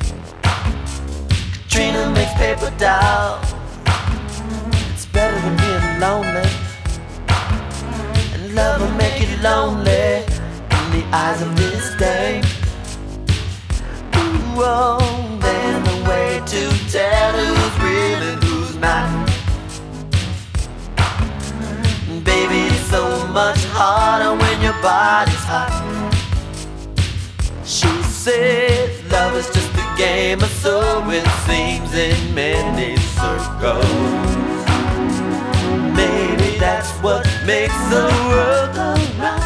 Katrina 1.68 2.10
makes 2.12 2.34
paper 2.36 2.74
dolls. 2.78 3.53
Lonely. 6.04 6.50
And 8.34 8.44
love 8.56 8.82
will 8.82 8.96
make 9.04 9.16
you 9.24 9.38
lonely 9.42 10.06
in 10.78 10.86
the 10.96 11.04
eyes 11.24 11.42
of 11.42 11.56
this 11.56 11.86
dame. 12.04 12.44
Ooh, 14.18 14.66
oh, 14.76 15.38
there's 15.44 15.80
no 15.88 15.96
way 16.10 16.30
to 16.54 16.62
tell 16.96 17.32
who's 17.40 17.76
real 17.86 18.22
and 18.30 18.44
who's 18.44 18.76
not. 18.86 19.08
Baby, 22.32 22.60
it's 22.74 22.90
so 22.96 23.04
much 23.40 23.62
harder 23.78 24.34
when 24.42 24.58
your 24.62 24.78
body's 24.82 25.46
hot. 25.54 25.74
She 27.64 27.94
says 28.24 28.90
love 29.10 29.36
is 29.38 29.48
just 29.58 29.74
a 29.86 29.88
game, 29.98 30.40
or 30.44 30.54
so 30.64 30.76
it 31.20 31.28
seems 31.48 31.94
in 31.94 32.36
many 32.36 32.98
circles. 33.16 34.63
That's 36.84 37.02
what 37.02 37.24
makes 37.46 37.78
the 37.88 38.04
world 38.28 38.76
go 38.76 38.94
round. 39.18 39.44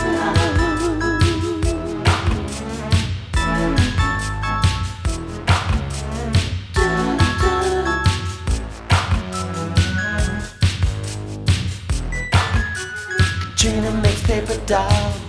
Katrina 13.52 13.92
makes 14.02 14.24
paper 14.24 14.58
dolls. 14.66 15.22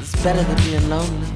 It's 0.00 0.16
better 0.22 0.42
than 0.42 0.56
being 0.64 0.88
lonely. 0.88 1.28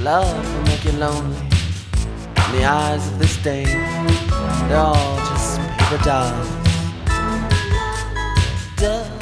Love 0.00 0.52
will 0.52 0.62
make 0.64 0.84
you 0.84 0.92
lonely. 0.98 1.36
In 1.36 2.52
the 2.56 2.64
eyes 2.64 3.06
of 3.06 3.20
this 3.20 3.36
day, 3.36 3.66
they're 3.66 4.78
all 4.78 5.16
just 5.18 5.60
paper 5.78 6.02
dolls. 6.02 6.63
Da, 8.84 9.13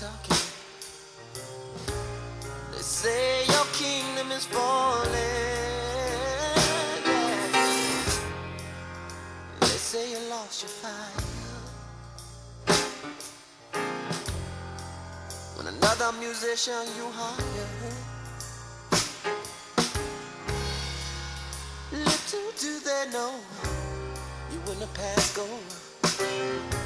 talking. 0.00 0.36
They 2.70 2.82
say 2.82 3.44
your 3.46 3.66
kingdom 3.72 4.30
is 4.30 4.44
falling. 4.44 5.10
They 9.60 9.78
say 9.90 10.12
you 10.12 10.20
lost 10.30 10.62
your 10.62 10.70
fire. 10.82 11.24
When 15.56 15.66
another 15.66 16.12
musician 16.20 16.86
you 16.96 17.06
hire. 17.20 17.68
Little 21.90 22.50
do 22.60 22.80
they 22.86 23.04
know 23.12 23.34
you 24.52 24.60
wouldn't 24.60 24.80
have 24.80 24.94
passed 24.94 25.34
go 25.34 26.77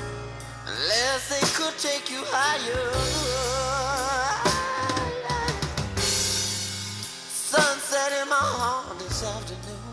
unless 0.83 1.29
they 1.29 1.47
could 1.55 1.79
take 1.79 2.11
you 2.11 2.23
higher. 2.27 2.93
Sunset 7.29 8.13
in 8.21 8.29
my 8.29 8.35
heart 8.35 8.99
this 8.99 9.23
afternoon. 9.23 9.93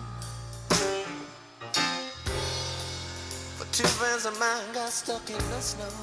For 3.58 3.68
two 3.72 3.88
friends 3.88 4.26
of 4.26 4.40
mine 4.40 4.74
got 4.74 4.90
stuck 4.90 5.30
in 5.30 5.38
the 5.38 5.62
snow. 5.62 5.94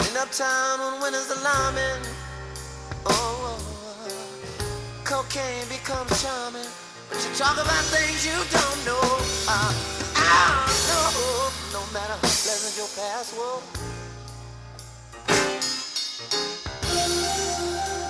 In 0.00 0.16
uptown 0.16 0.80
when 0.80 1.02
winter's 1.02 1.30
alarming. 1.30 2.02
Oh, 3.06 3.56
cocaine 5.04 5.68
becomes 5.68 6.22
charming. 6.22 6.70
But 7.08 7.18
you 7.22 7.34
talk 7.36 7.54
about 7.54 7.84
things 7.94 8.26
you 8.26 8.38
don't 8.50 8.86
know. 8.86 9.18
Uh, 9.48 10.01
I 10.32 10.66
know. 10.88 11.52
No 11.76 11.82
matter 11.92 12.16
how 12.22 12.32
pleasant 12.44 12.74
your 12.80 12.90
past 12.96 13.30
was. 13.36 13.62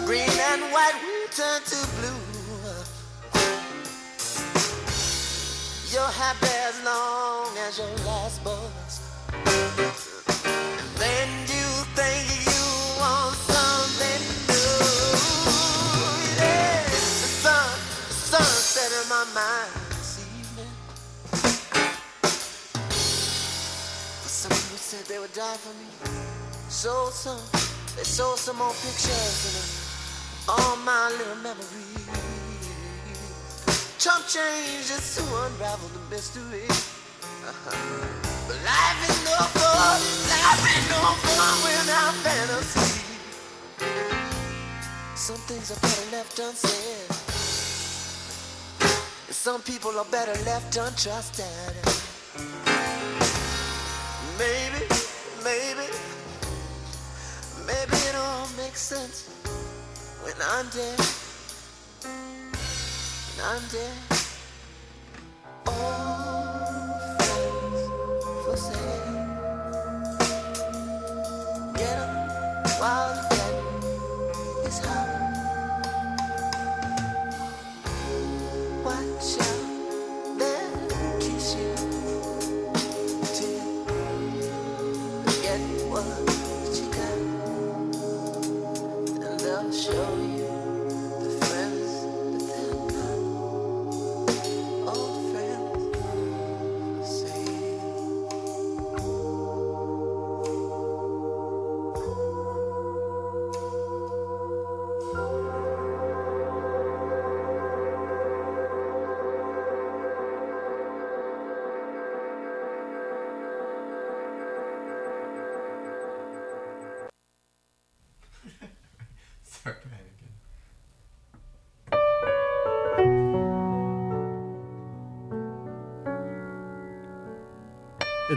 Green 0.07 0.37
and 0.51 0.63
white 0.73 0.99
will 1.03 1.29
turn 1.39 1.61
to 1.73 1.79
blue. 1.97 2.23
You're 5.93 6.15
happy 6.25 6.55
as 6.69 6.77
long 6.85 7.51
as 7.67 7.79
your 7.79 7.95
last 8.07 8.43
buzz. 8.45 8.92
Said 24.93 25.07
they 25.07 25.19
would 25.19 25.33
die 25.33 25.57
for 25.57 25.73
me. 25.81 25.89
Sold 26.69 27.15
some, 27.15 27.41
they 27.97 28.05
sold 28.05 28.37
some 28.37 28.59
more 28.59 28.77
pictures 28.85 29.41
and 29.49 30.53
all 30.53 30.77
my 30.85 31.09
little 31.17 31.41
memories. 31.41 32.05
Chump 33.97 34.27
change 34.29 34.85
just 34.93 35.17
to 35.17 35.23
unravel 35.25 35.89
the 35.97 36.03
mystery. 36.15 36.69
Uh-huh. 36.69 37.73
But 38.47 38.59
life 38.69 39.01
is 39.09 39.19
no 39.25 39.39
fun, 39.57 39.99
life 40.29 40.65
is 40.77 40.85
no 40.93 41.03
fun 41.25 41.55
without 41.65 42.15
fantasy. 42.27 43.01
Some 45.15 45.41
things 45.49 45.71
are 45.73 45.81
better 45.81 46.07
left 46.17 46.39
unsaid. 46.39 47.09
And 49.27 49.35
some 49.35 49.63
people 49.63 49.99
are 49.99 50.11
better 50.11 50.37
left 50.45 50.77
untrusted. 50.77 52.03
Maybe, 54.39 54.72
maybe, 55.45 55.89
maybe 57.67 57.97
it 58.09 58.15
all 58.15 58.47
makes 58.57 58.81
sense 58.81 59.29
when 60.23 60.35
I'm 60.41 60.67
dead. 60.71 60.99
When 62.05 63.45
I'm 63.45 63.63
dead. 63.73 63.97
All 65.67 67.17
friends 67.19 67.83
for 68.45 68.57
sale. 68.57 69.41
Get 71.75 71.97
'em 71.99 72.13
while 72.81 73.15
the 73.15 73.23
dead 73.35 74.67
is 74.67 74.79
hot. 74.79 75.22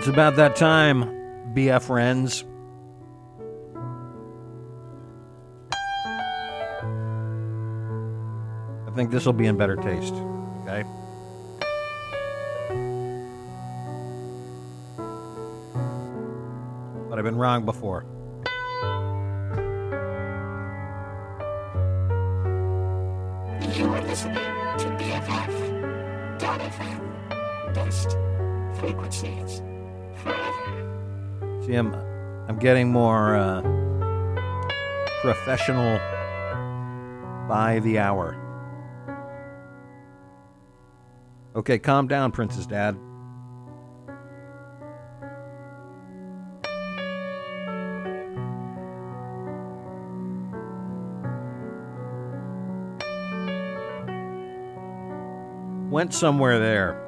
It's 0.05 0.13
about 0.13 0.35
that 0.35 0.55
time, 0.55 1.05
BF 1.55 1.81
friends. 1.81 2.43
I 8.85 8.91
think 8.95 9.09
this 9.09 9.25
will 9.25 9.33
be 9.33 9.47
in 9.47 9.57
better 9.57 9.75
taste. 9.75 10.13
Okay. 10.61 10.83
But 17.09 17.17
I've 17.17 17.25
been 17.25 17.35
wrong 17.35 17.65
before. 17.65 18.05
You're 23.75 24.01
listening 24.01 24.35
to 24.35 24.85
BFF. 24.99 26.37
Dot 26.37 26.59
FM. 26.59 27.73
Best 27.73 28.15
frequencies 28.79 29.63
See, 31.65 31.73
I'm, 31.73 32.59
getting 32.59 32.91
more 32.91 33.35
uh, 33.35 33.61
professional 35.21 35.97
by 37.47 37.79
the 37.83 37.99
hour. 37.99 38.41
Okay, 41.55 41.79
calm 41.79 42.07
down, 42.07 42.31
Prince's 42.31 42.67
dad. 42.67 42.97
Went 55.89 56.13
somewhere 56.13 56.59
there. 56.59 57.01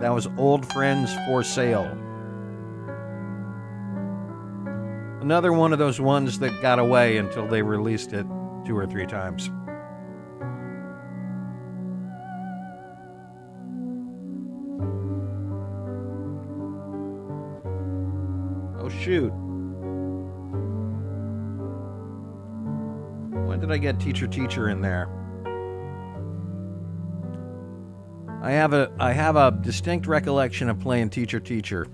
That 0.00 0.12
was 0.14 0.28
Old 0.36 0.70
Friends 0.72 1.10
for 1.26 1.42
Sale. 1.42 2.05
Another 5.26 5.52
one 5.52 5.72
of 5.72 5.80
those 5.80 6.00
ones 6.00 6.38
that 6.38 6.62
got 6.62 6.78
away 6.78 7.16
until 7.16 7.48
they 7.48 7.60
released 7.60 8.12
it 8.12 8.24
two 8.64 8.76
or 8.76 8.86
three 8.86 9.06
times. 9.06 9.50
Oh, 18.78 18.88
shoot. 18.88 19.30
When 23.48 23.58
did 23.58 23.72
I 23.72 23.78
get 23.78 23.98
Teacher 23.98 24.28
Teacher 24.28 24.68
in 24.68 24.80
there? 24.80 25.08
I 28.40 28.52
have 28.52 28.72
a 28.72 28.92
I 29.00 29.10
have 29.10 29.34
a 29.34 29.58
distinct 29.60 30.06
recollection 30.06 30.68
of 30.68 30.78
playing 30.78 31.10
Teacher 31.10 31.40
Teacher. 31.40 31.88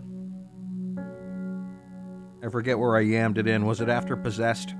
Forget 2.52 2.78
where 2.78 2.94
I 2.94 3.02
yammed 3.02 3.38
it 3.38 3.46
in. 3.46 3.64
Was 3.64 3.80
it 3.80 3.88
after 3.88 4.14
Possessed? 4.14 4.74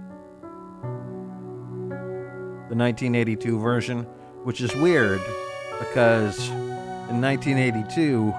The 2.69 2.77
1982 2.77 3.59
version, 3.59 4.03
which 4.45 4.61
is 4.61 4.77
weird 4.77 5.23
because 5.79 6.51
in 6.51 7.23
1982, 7.23 8.31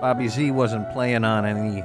Bobby 0.00 0.28
Z 0.28 0.52
wasn't 0.52 0.88
playing 0.92 1.24
on 1.24 1.44
any 1.44 1.82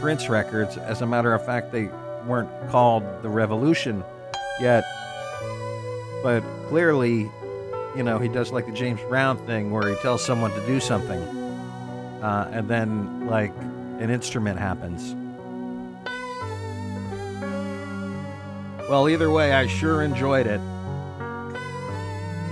Prince 0.00 0.30
records. 0.30 0.78
As 0.78 1.02
a 1.02 1.06
matter 1.06 1.34
of 1.34 1.44
fact, 1.44 1.70
they 1.70 1.90
weren't 2.26 2.48
called 2.70 3.02
The 3.22 3.28
Revolution 3.28 4.02
yet. 4.62 4.84
But 6.22 6.40
clearly, 6.68 7.30
you 7.94 8.02
know, 8.02 8.18
he 8.18 8.28
does 8.28 8.52
like 8.52 8.64
the 8.64 8.72
James 8.72 9.02
Brown 9.02 9.36
thing 9.46 9.70
where 9.70 9.86
he 9.86 9.96
tells 9.96 10.24
someone 10.24 10.50
to 10.52 10.66
do 10.66 10.80
something, 10.80 11.20
uh, 12.22 12.50
and 12.54 12.68
then, 12.68 13.26
like, 13.26 13.52
an 14.00 14.08
instrument 14.08 14.58
happens. 14.58 15.14
Well, 18.88 19.08
either 19.08 19.30
way, 19.30 19.52
I 19.52 19.66
sure 19.66 20.02
enjoyed 20.02 20.46
it. 20.46 20.60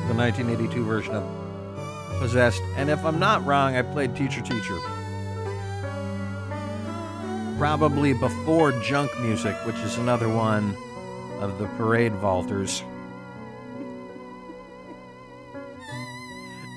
The 0.07 0.15
1982 0.15 0.85
version 0.85 1.15
of 1.15 1.25
Possessed. 2.19 2.63
And 2.77 2.89
if 2.89 3.05
I'm 3.05 3.19
not 3.19 3.45
wrong, 3.45 3.77
I 3.77 3.83
played 3.83 4.17
Teacher 4.17 4.41
Teacher. 4.41 4.79
Probably 7.59 8.15
before 8.15 8.73
Junk 8.81 9.11
Music, 9.21 9.55
which 9.67 9.77
is 9.77 9.99
another 9.99 10.29
one 10.29 10.77
of 11.41 11.59
the 11.59 11.67
Parade 11.77 12.13
Vaulters. 12.13 12.83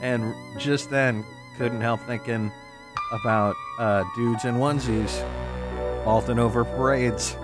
And 0.02 0.34
just 0.57 0.90
then, 0.90 1.26
couldn't 1.57 1.81
help 1.81 2.02
thinking 2.02 2.52
about 3.11 3.56
uh, 3.77 4.03
dudes 4.15 4.45
in 4.45 4.56
onesies 4.56 5.26
vaulting 6.03 6.40
over 6.40 6.64
parades 6.64 7.36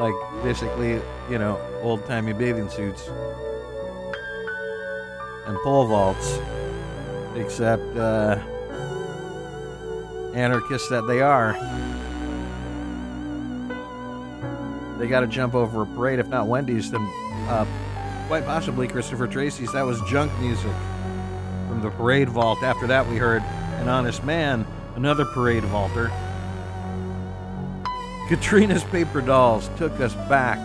like 0.00 0.14
basically, 0.42 1.00
you 1.30 1.38
know, 1.38 1.60
old 1.82 2.04
timey 2.06 2.32
bathing 2.32 2.70
suits 2.70 3.08
and 5.46 5.58
pole 5.58 5.86
vaults, 5.86 6.38
except 7.36 7.84
uh, 7.96 8.38
anarchists 10.34 10.88
that 10.88 11.06
they 11.06 11.20
are. 11.20 11.52
They 14.98 15.06
got 15.06 15.20
to 15.20 15.26
jump 15.26 15.54
over 15.54 15.82
a 15.82 15.86
parade, 15.86 16.18
if 16.18 16.28
not 16.28 16.46
Wendy's, 16.46 16.90
then 16.90 17.02
uh, 17.48 17.66
quite 18.26 18.44
possibly 18.46 18.88
Christopher 18.88 19.26
Tracy's. 19.26 19.72
That 19.72 19.82
was 19.82 20.00
junk 20.08 20.32
music 20.40 20.72
from 21.68 21.82
the 21.82 21.90
parade 21.90 22.28
vault. 22.30 22.62
After 22.62 22.86
that, 22.86 23.06
we 23.06 23.16
heard 23.16 23.42
An 23.42 23.88
Honest 23.88 24.24
Man, 24.24 24.66
another 24.96 25.26
parade 25.26 25.64
vaulter. 25.64 26.10
Katrina's 28.30 28.84
Paper 28.84 29.20
Dolls 29.20 29.68
took 29.76 29.98
us 29.98 30.14
back 30.28 30.56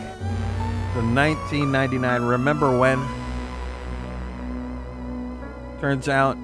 to 0.93 1.01
1999. 1.01 2.21
Remember 2.21 2.77
when? 2.77 3.03
Turns 5.81 6.07
out 6.07 6.37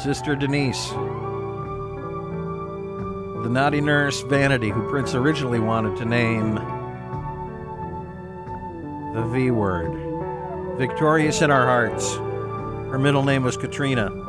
Sister 0.00 0.36
Denise, 0.36 0.90
the 3.42 3.48
naughty 3.50 3.80
nurse 3.80 4.20
Vanity, 4.22 4.68
who 4.68 4.88
Prince 4.88 5.12
originally 5.16 5.58
wanted 5.58 5.96
to 5.96 6.04
name 6.04 6.54
the 9.12 9.26
V 9.32 9.50
word. 9.50 10.78
Victorious 10.78 11.42
in 11.42 11.50
our 11.50 11.66
hearts. 11.66 12.14
Her 12.14 12.98
middle 13.00 13.24
name 13.24 13.42
was 13.42 13.56
Katrina. 13.56 14.27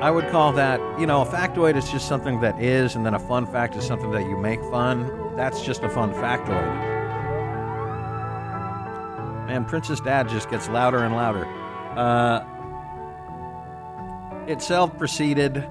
I 0.00 0.10
would 0.10 0.28
call 0.28 0.52
that, 0.52 0.78
you 1.00 1.06
know, 1.06 1.22
a 1.22 1.26
factoid 1.26 1.74
is 1.74 1.90
just 1.90 2.06
something 2.06 2.40
that 2.40 2.62
is, 2.62 2.94
and 2.96 3.06
then 3.06 3.14
a 3.14 3.18
fun 3.18 3.46
fact 3.46 3.76
is 3.76 3.84
something 3.86 4.10
that 4.10 4.24
you 4.26 4.36
make 4.36 4.60
fun. 4.70 5.34
That's 5.36 5.62
just 5.62 5.82
a 5.82 5.88
fun 5.88 6.12
factoid. 6.12 6.96
Man, 9.46 9.64
Prince's 9.64 10.00
dad 10.00 10.28
just 10.28 10.50
gets 10.50 10.68
louder 10.68 10.98
and 10.98 11.14
louder. 11.14 11.46
Uh, 11.96 12.44
itself 14.46 14.96
preceded 14.98 15.66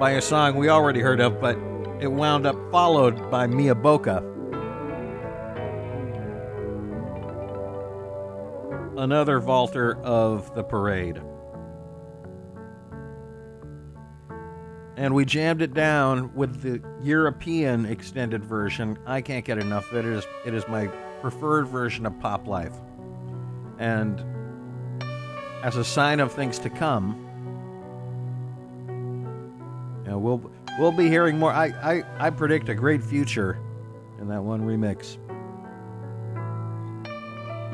by 0.00 0.10
a 0.16 0.20
song 0.20 0.56
we 0.56 0.68
already 0.68 0.98
heard 0.98 1.20
of, 1.20 1.40
but 1.40 1.56
it 2.00 2.10
wound 2.10 2.44
up 2.44 2.56
followed 2.72 3.30
by 3.30 3.46
Mia 3.46 3.76
Bocca. 3.76 4.28
Another 8.98 9.38
vaulter 9.38 9.96
of 10.02 10.52
the 10.56 10.64
parade. 10.64 11.22
And 15.02 15.16
we 15.16 15.24
jammed 15.24 15.62
it 15.62 15.74
down 15.74 16.32
with 16.32 16.62
the 16.62 16.80
European 17.02 17.86
extended 17.86 18.44
version. 18.44 18.96
I 19.04 19.20
can't 19.20 19.44
get 19.44 19.58
enough 19.58 19.90
of 19.90 19.96
it. 19.96 20.04
It 20.04 20.12
is, 20.12 20.26
it 20.46 20.54
is 20.54 20.62
my 20.68 20.86
preferred 21.20 21.66
version 21.66 22.06
of 22.06 22.16
Pop 22.20 22.46
Life. 22.46 22.74
And 23.80 24.22
as 25.64 25.74
a 25.74 25.84
sign 25.84 26.20
of 26.20 26.32
things 26.32 26.60
to 26.60 26.70
come, 26.70 27.18
you 30.04 30.12
know, 30.12 30.18
we'll 30.18 30.52
we'll 30.78 30.92
be 30.92 31.08
hearing 31.08 31.36
more. 31.36 31.50
I, 31.50 31.66
I, 31.82 32.26
I 32.26 32.30
predict 32.30 32.68
a 32.68 32.74
great 32.76 33.02
future 33.02 33.58
in 34.20 34.28
that 34.28 34.44
one 34.44 34.60
remix. 34.60 35.16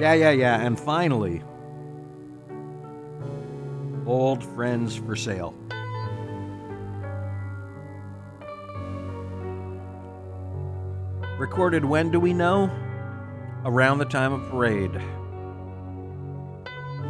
Yeah, 0.00 0.14
yeah, 0.14 0.30
yeah. 0.30 0.62
And 0.62 0.80
finally, 0.80 1.42
Old 4.06 4.42
Friends 4.42 4.96
for 4.96 5.14
Sale. 5.14 5.54
Recorded 11.38 11.84
when 11.84 12.10
do 12.10 12.18
we 12.18 12.32
know? 12.32 12.68
Around 13.64 13.98
the 13.98 14.04
time 14.06 14.32
of 14.32 14.50
parade. 14.50 14.90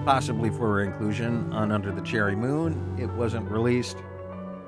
Possibly 0.04 0.50
for 0.50 0.82
inclusion 0.82 1.50
on 1.54 1.72
Under 1.72 1.90
the 1.92 2.02
Cherry 2.02 2.36
Moon. 2.36 2.94
It 2.98 3.10
wasn't 3.14 3.50
released 3.50 3.96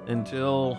until 0.07 0.79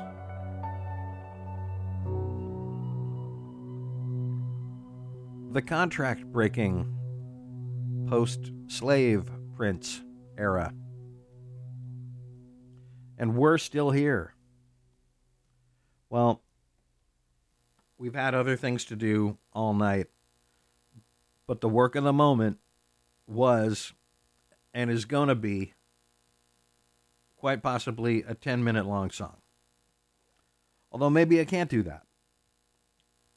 the 5.51 5.61
contract 5.61 6.25
breaking 6.25 6.87
post 8.09 8.51
slave 8.65 9.29
Prince 9.55 10.01
era. 10.39 10.73
And 13.19 13.35
we're 13.35 13.59
still 13.59 13.91
here. 13.91 14.33
Well, 16.09 16.41
we've 18.01 18.15
had 18.15 18.33
other 18.33 18.57
things 18.57 18.83
to 18.83 18.95
do 18.95 19.37
all 19.53 19.75
night, 19.75 20.07
but 21.45 21.61
the 21.61 21.69
work 21.69 21.95
of 21.95 22.03
the 22.03 22.11
moment 22.11 22.57
was 23.27 23.93
and 24.73 24.89
is 24.89 25.05
going 25.05 25.27
to 25.27 25.35
be 25.35 25.73
quite 27.37 27.61
possibly 27.61 28.23
a 28.23 28.33
10 28.33 28.63
minute 28.63 28.87
long 28.87 29.11
song. 29.11 29.37
Although 30.91 31.11
maybe 31.11 31.39
I 31.39 31.45
can't 31.45 31.69
do 31.69 31.83
that. 31.83 32.01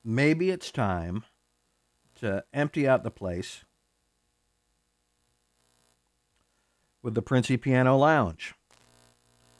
Maybe 0.03 0.51
it's 0.51 0.73
time 0.73 1.25
to 2.17 2.43
empty 2.55 2.89
out 2.89 3.03
the 3.03 3.11
place 3.11 3.65
with 7.03 7.15
the 7.15 7.23
Princey 7.23 7.59
Piano 7.59 7.99
Lounge. 7.99 8.55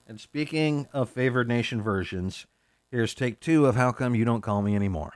And 0.07 0.19
speaking 0.19 0.89
of 0.95 1.11
favored 1.11 1.49
nation 1.49 1.83
versions, 1.83 2.47
here's 2.91 3.15
take 3.15 3.41
two 3.41 3.67
of 3.67 3.77
How 3.77 3.93
Come 3.93 4.15
You 4.15 4.25
Don't 4.25 4.41
Call 4.41 4.63
Me 4.63 4.75
Anymore. 4.75 5.13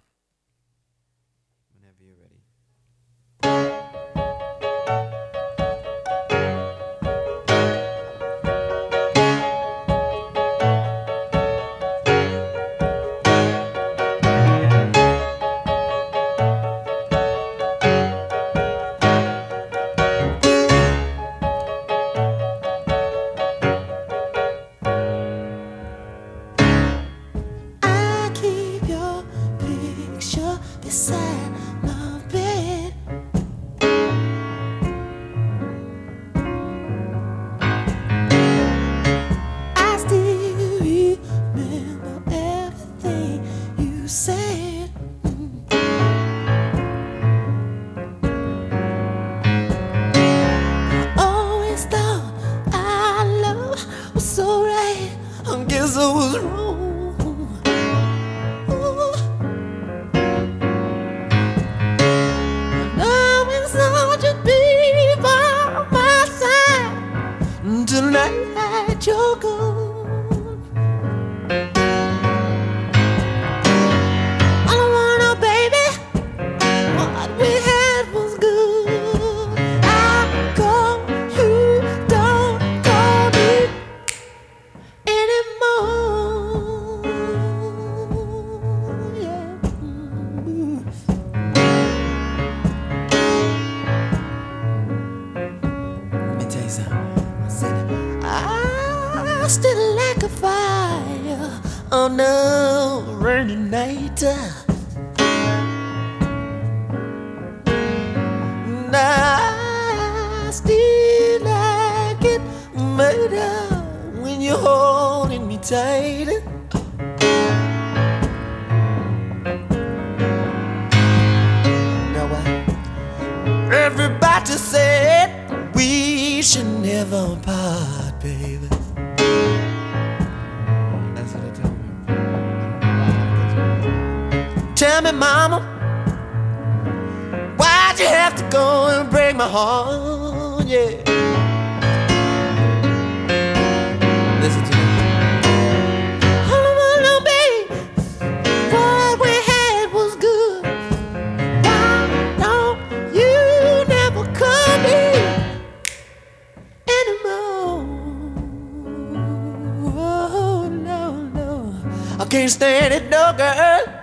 You 162.49 162.53
stand 162.53 162.95
it, 162.95 163.11
no 163.11 163.35
girl. 163.37 163.98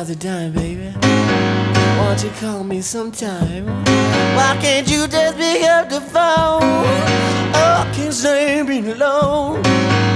about 0.00 0.06
the 0.06 0.14
time, 0.14 0.52
baby. 0.52 0.92
Why 1.02 2.14
don't 2.16 2.24
you 2.24 2.30
call 2.40 2.64
me 2.64 2.80
sometime? 2.80 3.66
Why 4.34 4.56
can't 4.60 4.90
you 4.90 5.06
just 5.06 5.36
pick 5.36 5.62
up 5.64 5.90
the 5.90 6.00
phone? 6.00 6.62
Oh, 7.52 7.84
I 7.84 7.92
can't 7.94 8.14
stand 8.14 8.68
being 8.68 8.88
alone. 8.88 9.62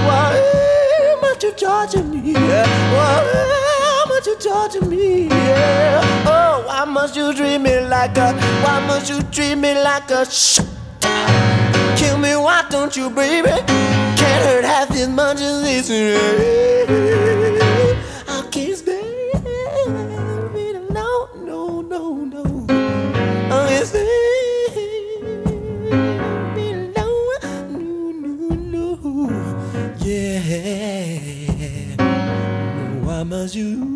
Why 0.07 0.41
am 1.11 1.23
I 1.23 1.35
you 1.39 1.51
charging 1.53 2.09
me? 2.09 2.33
Why 2.33 3.21
am 4.01 4.11
I 4.11 4.21
you 4.25 4.35
charging 4.39 4.89
me? 4.89 5.27
Oh, 6.25 6.63
why 6.65 6.85
must 6.85 7.15
you 7.15 7.31
treat 7.35 7.59
me 7.59 7.79
like 7.81 8.17
a? 8.17 8.33
Why 8.63 8.83
must 8.87 9.09
you 9.09 9.21
treat 9.23 9.55
me 9.55 9.75
like 9.75 10.09
a? 10.09 10.25
Sh- 10.25 10.61
Kill 11.95 12.17
me, 12.17 12.35
why 12.35 12.65
don't 12.71 12.95
you, 12.97 13.09
baby? 13.11 13.49
Can't 13.49 14.45
hurt 14.45 14.65
half 14.65 14.89
as 14.91 15.09
much 15.09 15.41
as 15.41 15.61
this. 15.61 15.89
Eh? 15.91 17.04
As 33.45 33.55
you. 33.55 33.94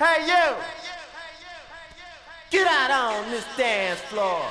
Hey, 0.00 0.26
you! 0.26 0.56
Get 2.48 2.66
out 2.66 2.90
on 2.90 3.30
this 3.30 3.44
dance 3.54 4.00
floor. 4.00 4.49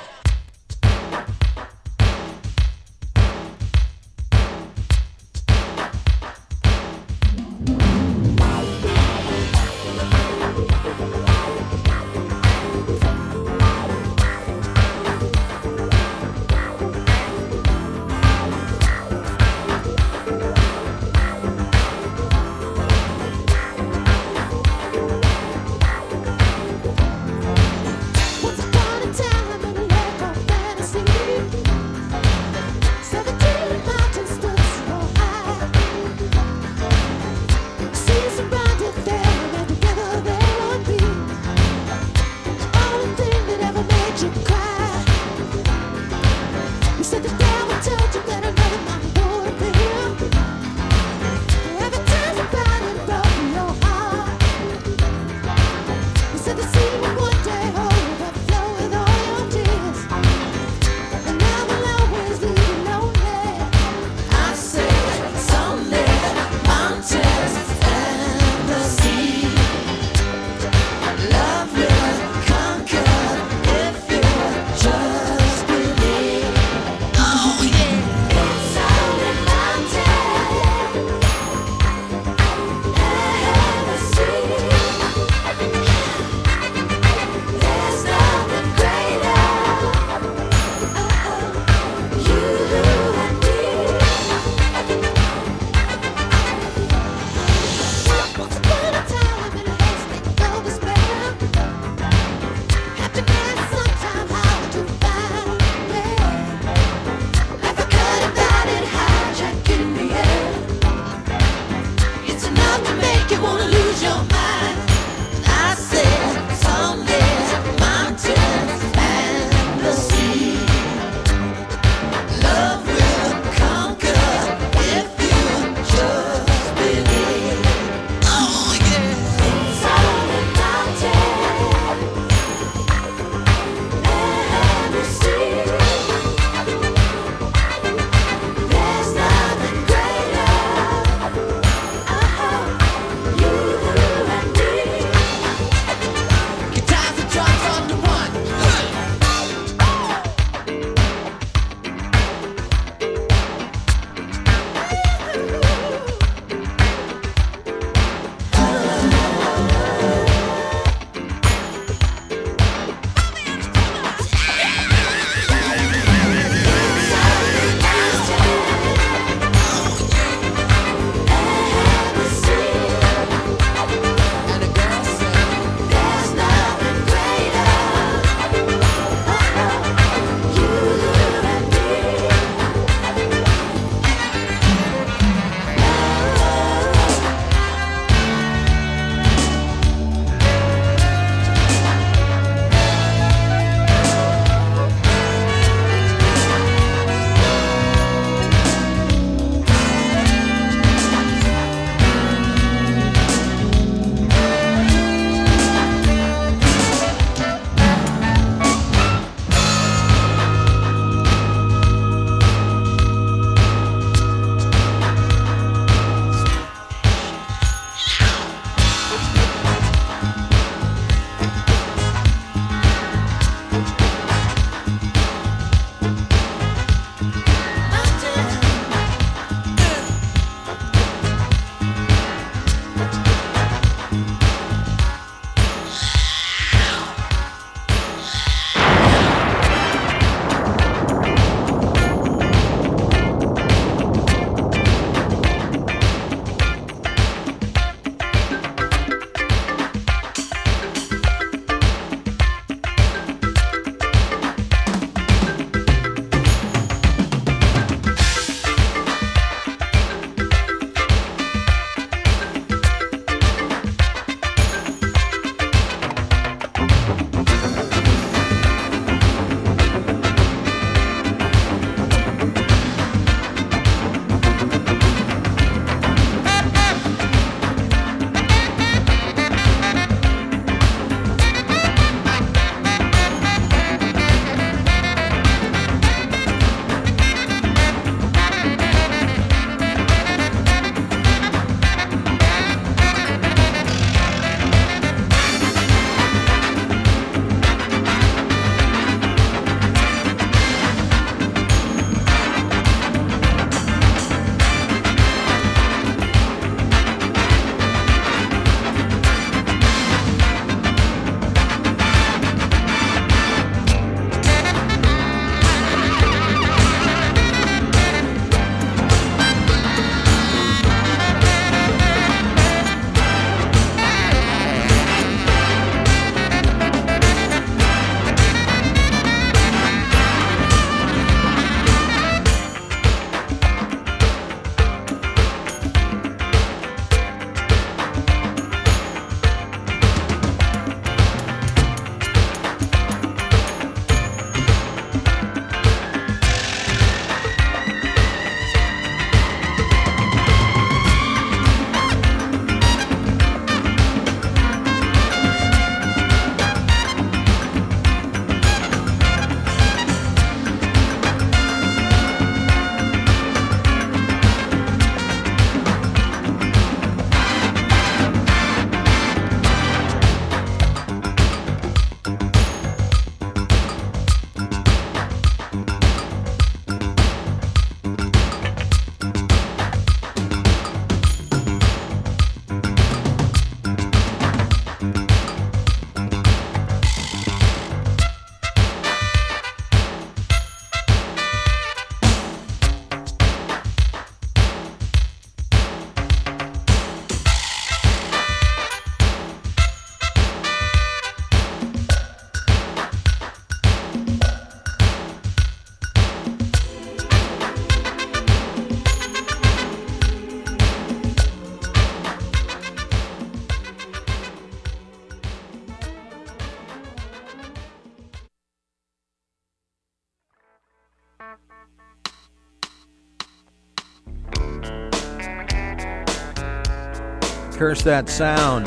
Curse 427.80 428.02
that 428.02 428.28
sound. 428.28 428.84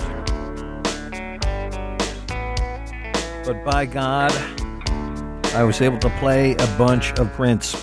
But 3.44 3.66
by 3.66 3.88
God, 3.88 4.32
I 5.56 5.64
was 5.64 5.82
able 5.82 5.98
to 5.98 6.12
play 6.20 6.52
a 6.52 6.68
bunch 6.78 7.12
of 7.14 7.34
Prince. 7.34 7.74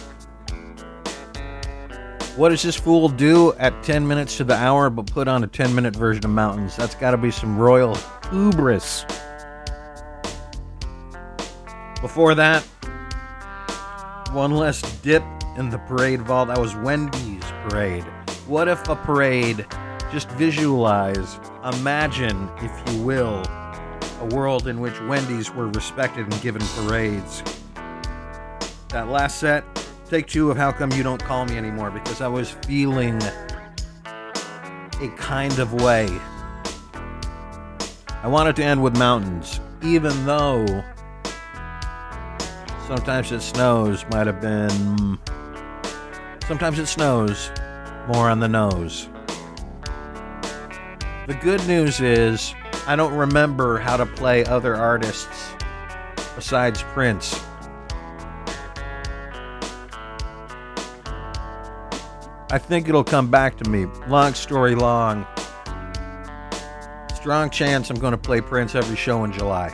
What 2.36 2.50
does 2.50 2.62
this 2.62 2.76
fool 2.76 3.08
do 3.08 3.52
at 3.54 3.82
10 3.82 4.06
minutes 4.06 4.36
to 4.36 4.44
the 4.44 4.54
hour 4.54 4.88
but 4.88 5.10
put 5.10 5.26
on 5.26 5.42
a 5.42 5.48
10 5.48 5.74
minute 5.74 5.96
version 5.96 6.24
of 6.24 6.30
Mountains? 6.30 6.76
That's 6.76 6.94
got 6.94 7.10
to 7.10 7.16
be 7.16 7.32
some 7.32 7.58
royal 7.58 7.96
hubris. 8.30 9.04
Before 12.00 12.36
that, 12.36 12.62
one 14.30 14.52
less 14.52 14.80
dip 14.98 15.24
in 15.58 15.70
the 15.70 15.78
parade 15.88 16.22
vault. 16.22 16.46
That 16.46 16.58
was 16.60 16.76
Wendy's 16.76 17.42
parade. 17.68 18.04
What 18.46 18.68
if 18.68 18.88
a 18.88 18.94
parade, 18.94 19.66
just 20.12 20.28
visualize, 20.30 21.38
imagine, 21.72 22.48
if 22.58 22.92
you 22.92 23.02
will, 23.02 23.42
a 24.20 24.26
world 24.34 24.66
in 24.66 24.80
which 24.80 25.00
Wendy's 25.02 25.50
were 25.52 25.68
respected 25.68 26.30
and 26.30 26.42
given 26.42 26.62
parades. 26.74 27.42
That 28.88 29.08
last 29.08 29.38
set, 29.38 29.64
take 30.08 30.26
two 30.26 30.50
of 30.50 30.56
How 30.56 30.72
Come 30.72 30.90
You 30.92 31.02
Don't 31.02 31.22
Call 31.22 31.44
Me 31.44 31.56
Anymore, 31.56 31.90
because 31.90 32.20
I 32.20 32.28
was 32.28 32.50
feeling 32.66 33.20
a 33.22 35.08
kind 35.16 35.58
of 35.58 35.74
way. 35.74 36.08
I 38.22 38.26
wanted 38.26 38.56
to 38.56 38.64
end 38.64 38.82
with 38.82 38.98
mountains, 38.98 39.60
even 39.82 40.26
though 40.26 40.66
sometimes 42.86 43.30
it 43.32 43.40
snows, 43.40 44.04
might 44.10 44.26
have 44.26 44.40
been. 44.40 45.18
Sometimes 46.46 46.80
it 46.80 46.86
snows, 46.86 47.50
more 48.08 48.28
on 48.28 48.40
the 48.40 48.48
nose. 48.48 49.08
The 51.30 51.36
good 51.36 51.64
news 51.68 52.00
is, 52.00 52.56
I 52.88 52.96
don't 52.96 53.14
remember 53.14 53.78
how 53.78 53.96
to 53.96 54.04
play 54.04 54.44
other 54.46 54.74
artists 54.74 55.52
besides 56.34 56.82
Prince. 56.82 57.40
I 62.50 62.58
think 62.58 62.88
it'll 62.88 63.04
come 63.04 63.30
back 63.30 63.56
to 63.58 63.70
me. 63.70 63.84
Long 64.08 64.34
story 64.34 64.74
long. 64.74 65.24
Strong 67.14 67.50
chance 67.50 67.90
I'm 67.90 68.00
going 68.00 68.10
to 68.10 68.18
play 68.18 68.40
Prince 68.40 68.74
every 68.74 68.96
show 68.96 69.22
in 69.22 69.30
July. 69.30 69.72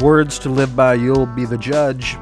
Words 0.00 0.40
to 0.40 0.48
live 0.48 0.74
by, 0.74 0.94
you'll 0.94 1.26
be 1.26 1.44
the 1.44 1.56
judge. 1.56 2.16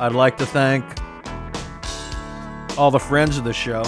I'd 0.00 0.12
like 0.12 0.36
to 0.38 0.46
thank 0.46 0.84
all 2.78 2.92
the 2.92 3.00
friends 3.00 3.36
of 3.36 3.42
the 3.42 3.52
show, 3.52 3.82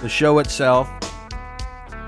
the 0.00 0.08
show 0.08 0.38
itself, 0.38 0.88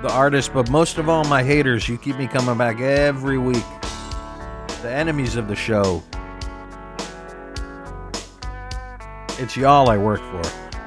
the 0.00 0.09
artists, 0.12 0.48
but 0.48 0.70
most 0.70 0.96
of 0.96 1.09
all, 1.09 1.24
my 1.24 1.42
haters. 1.42 1.88
You 1.88 1.98
keep 1.98 2.16
me 2.16 2.28
coming 2.28 2.56
back 2.56 2.80
every 2.80 3.36
week. 3.36 3.64
The 4.82 4.92
enemies 4.92 5.34
of 5.34 5.48
the 5.48 5.56
show. 5.56 6.05
It's 9.40 9.56
y'all 9.56 9.90
I 9.90 9.98
work 9.98 10.20
for. 10.20 10.42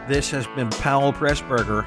This 0.08 0.32
has 0.32 0.48
been 0.56 0.70
Powell 0.70 1.12
Pressburger 1.12 1.86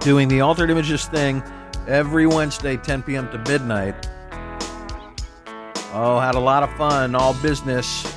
doing 0.00 0.28
the 0.28 0.40
Altered 0.40 0.70
Images 0.70 1.04
thing 1.04 1.42
every 1.86 2.26
Wednesday, 2.26 2.78
10 2.78 3.02
p.m. 3.02 3.30
to 3.32 3.38
midnight. 3.50 4.08
Oh, 5.92 6.18
had 6.18 6.34
a 6.34 6.40
lot 6.40 6.62
of 6.62 6.72
fun, 6.76 7.14
all 7.14 7.34
business. 7.34 8.15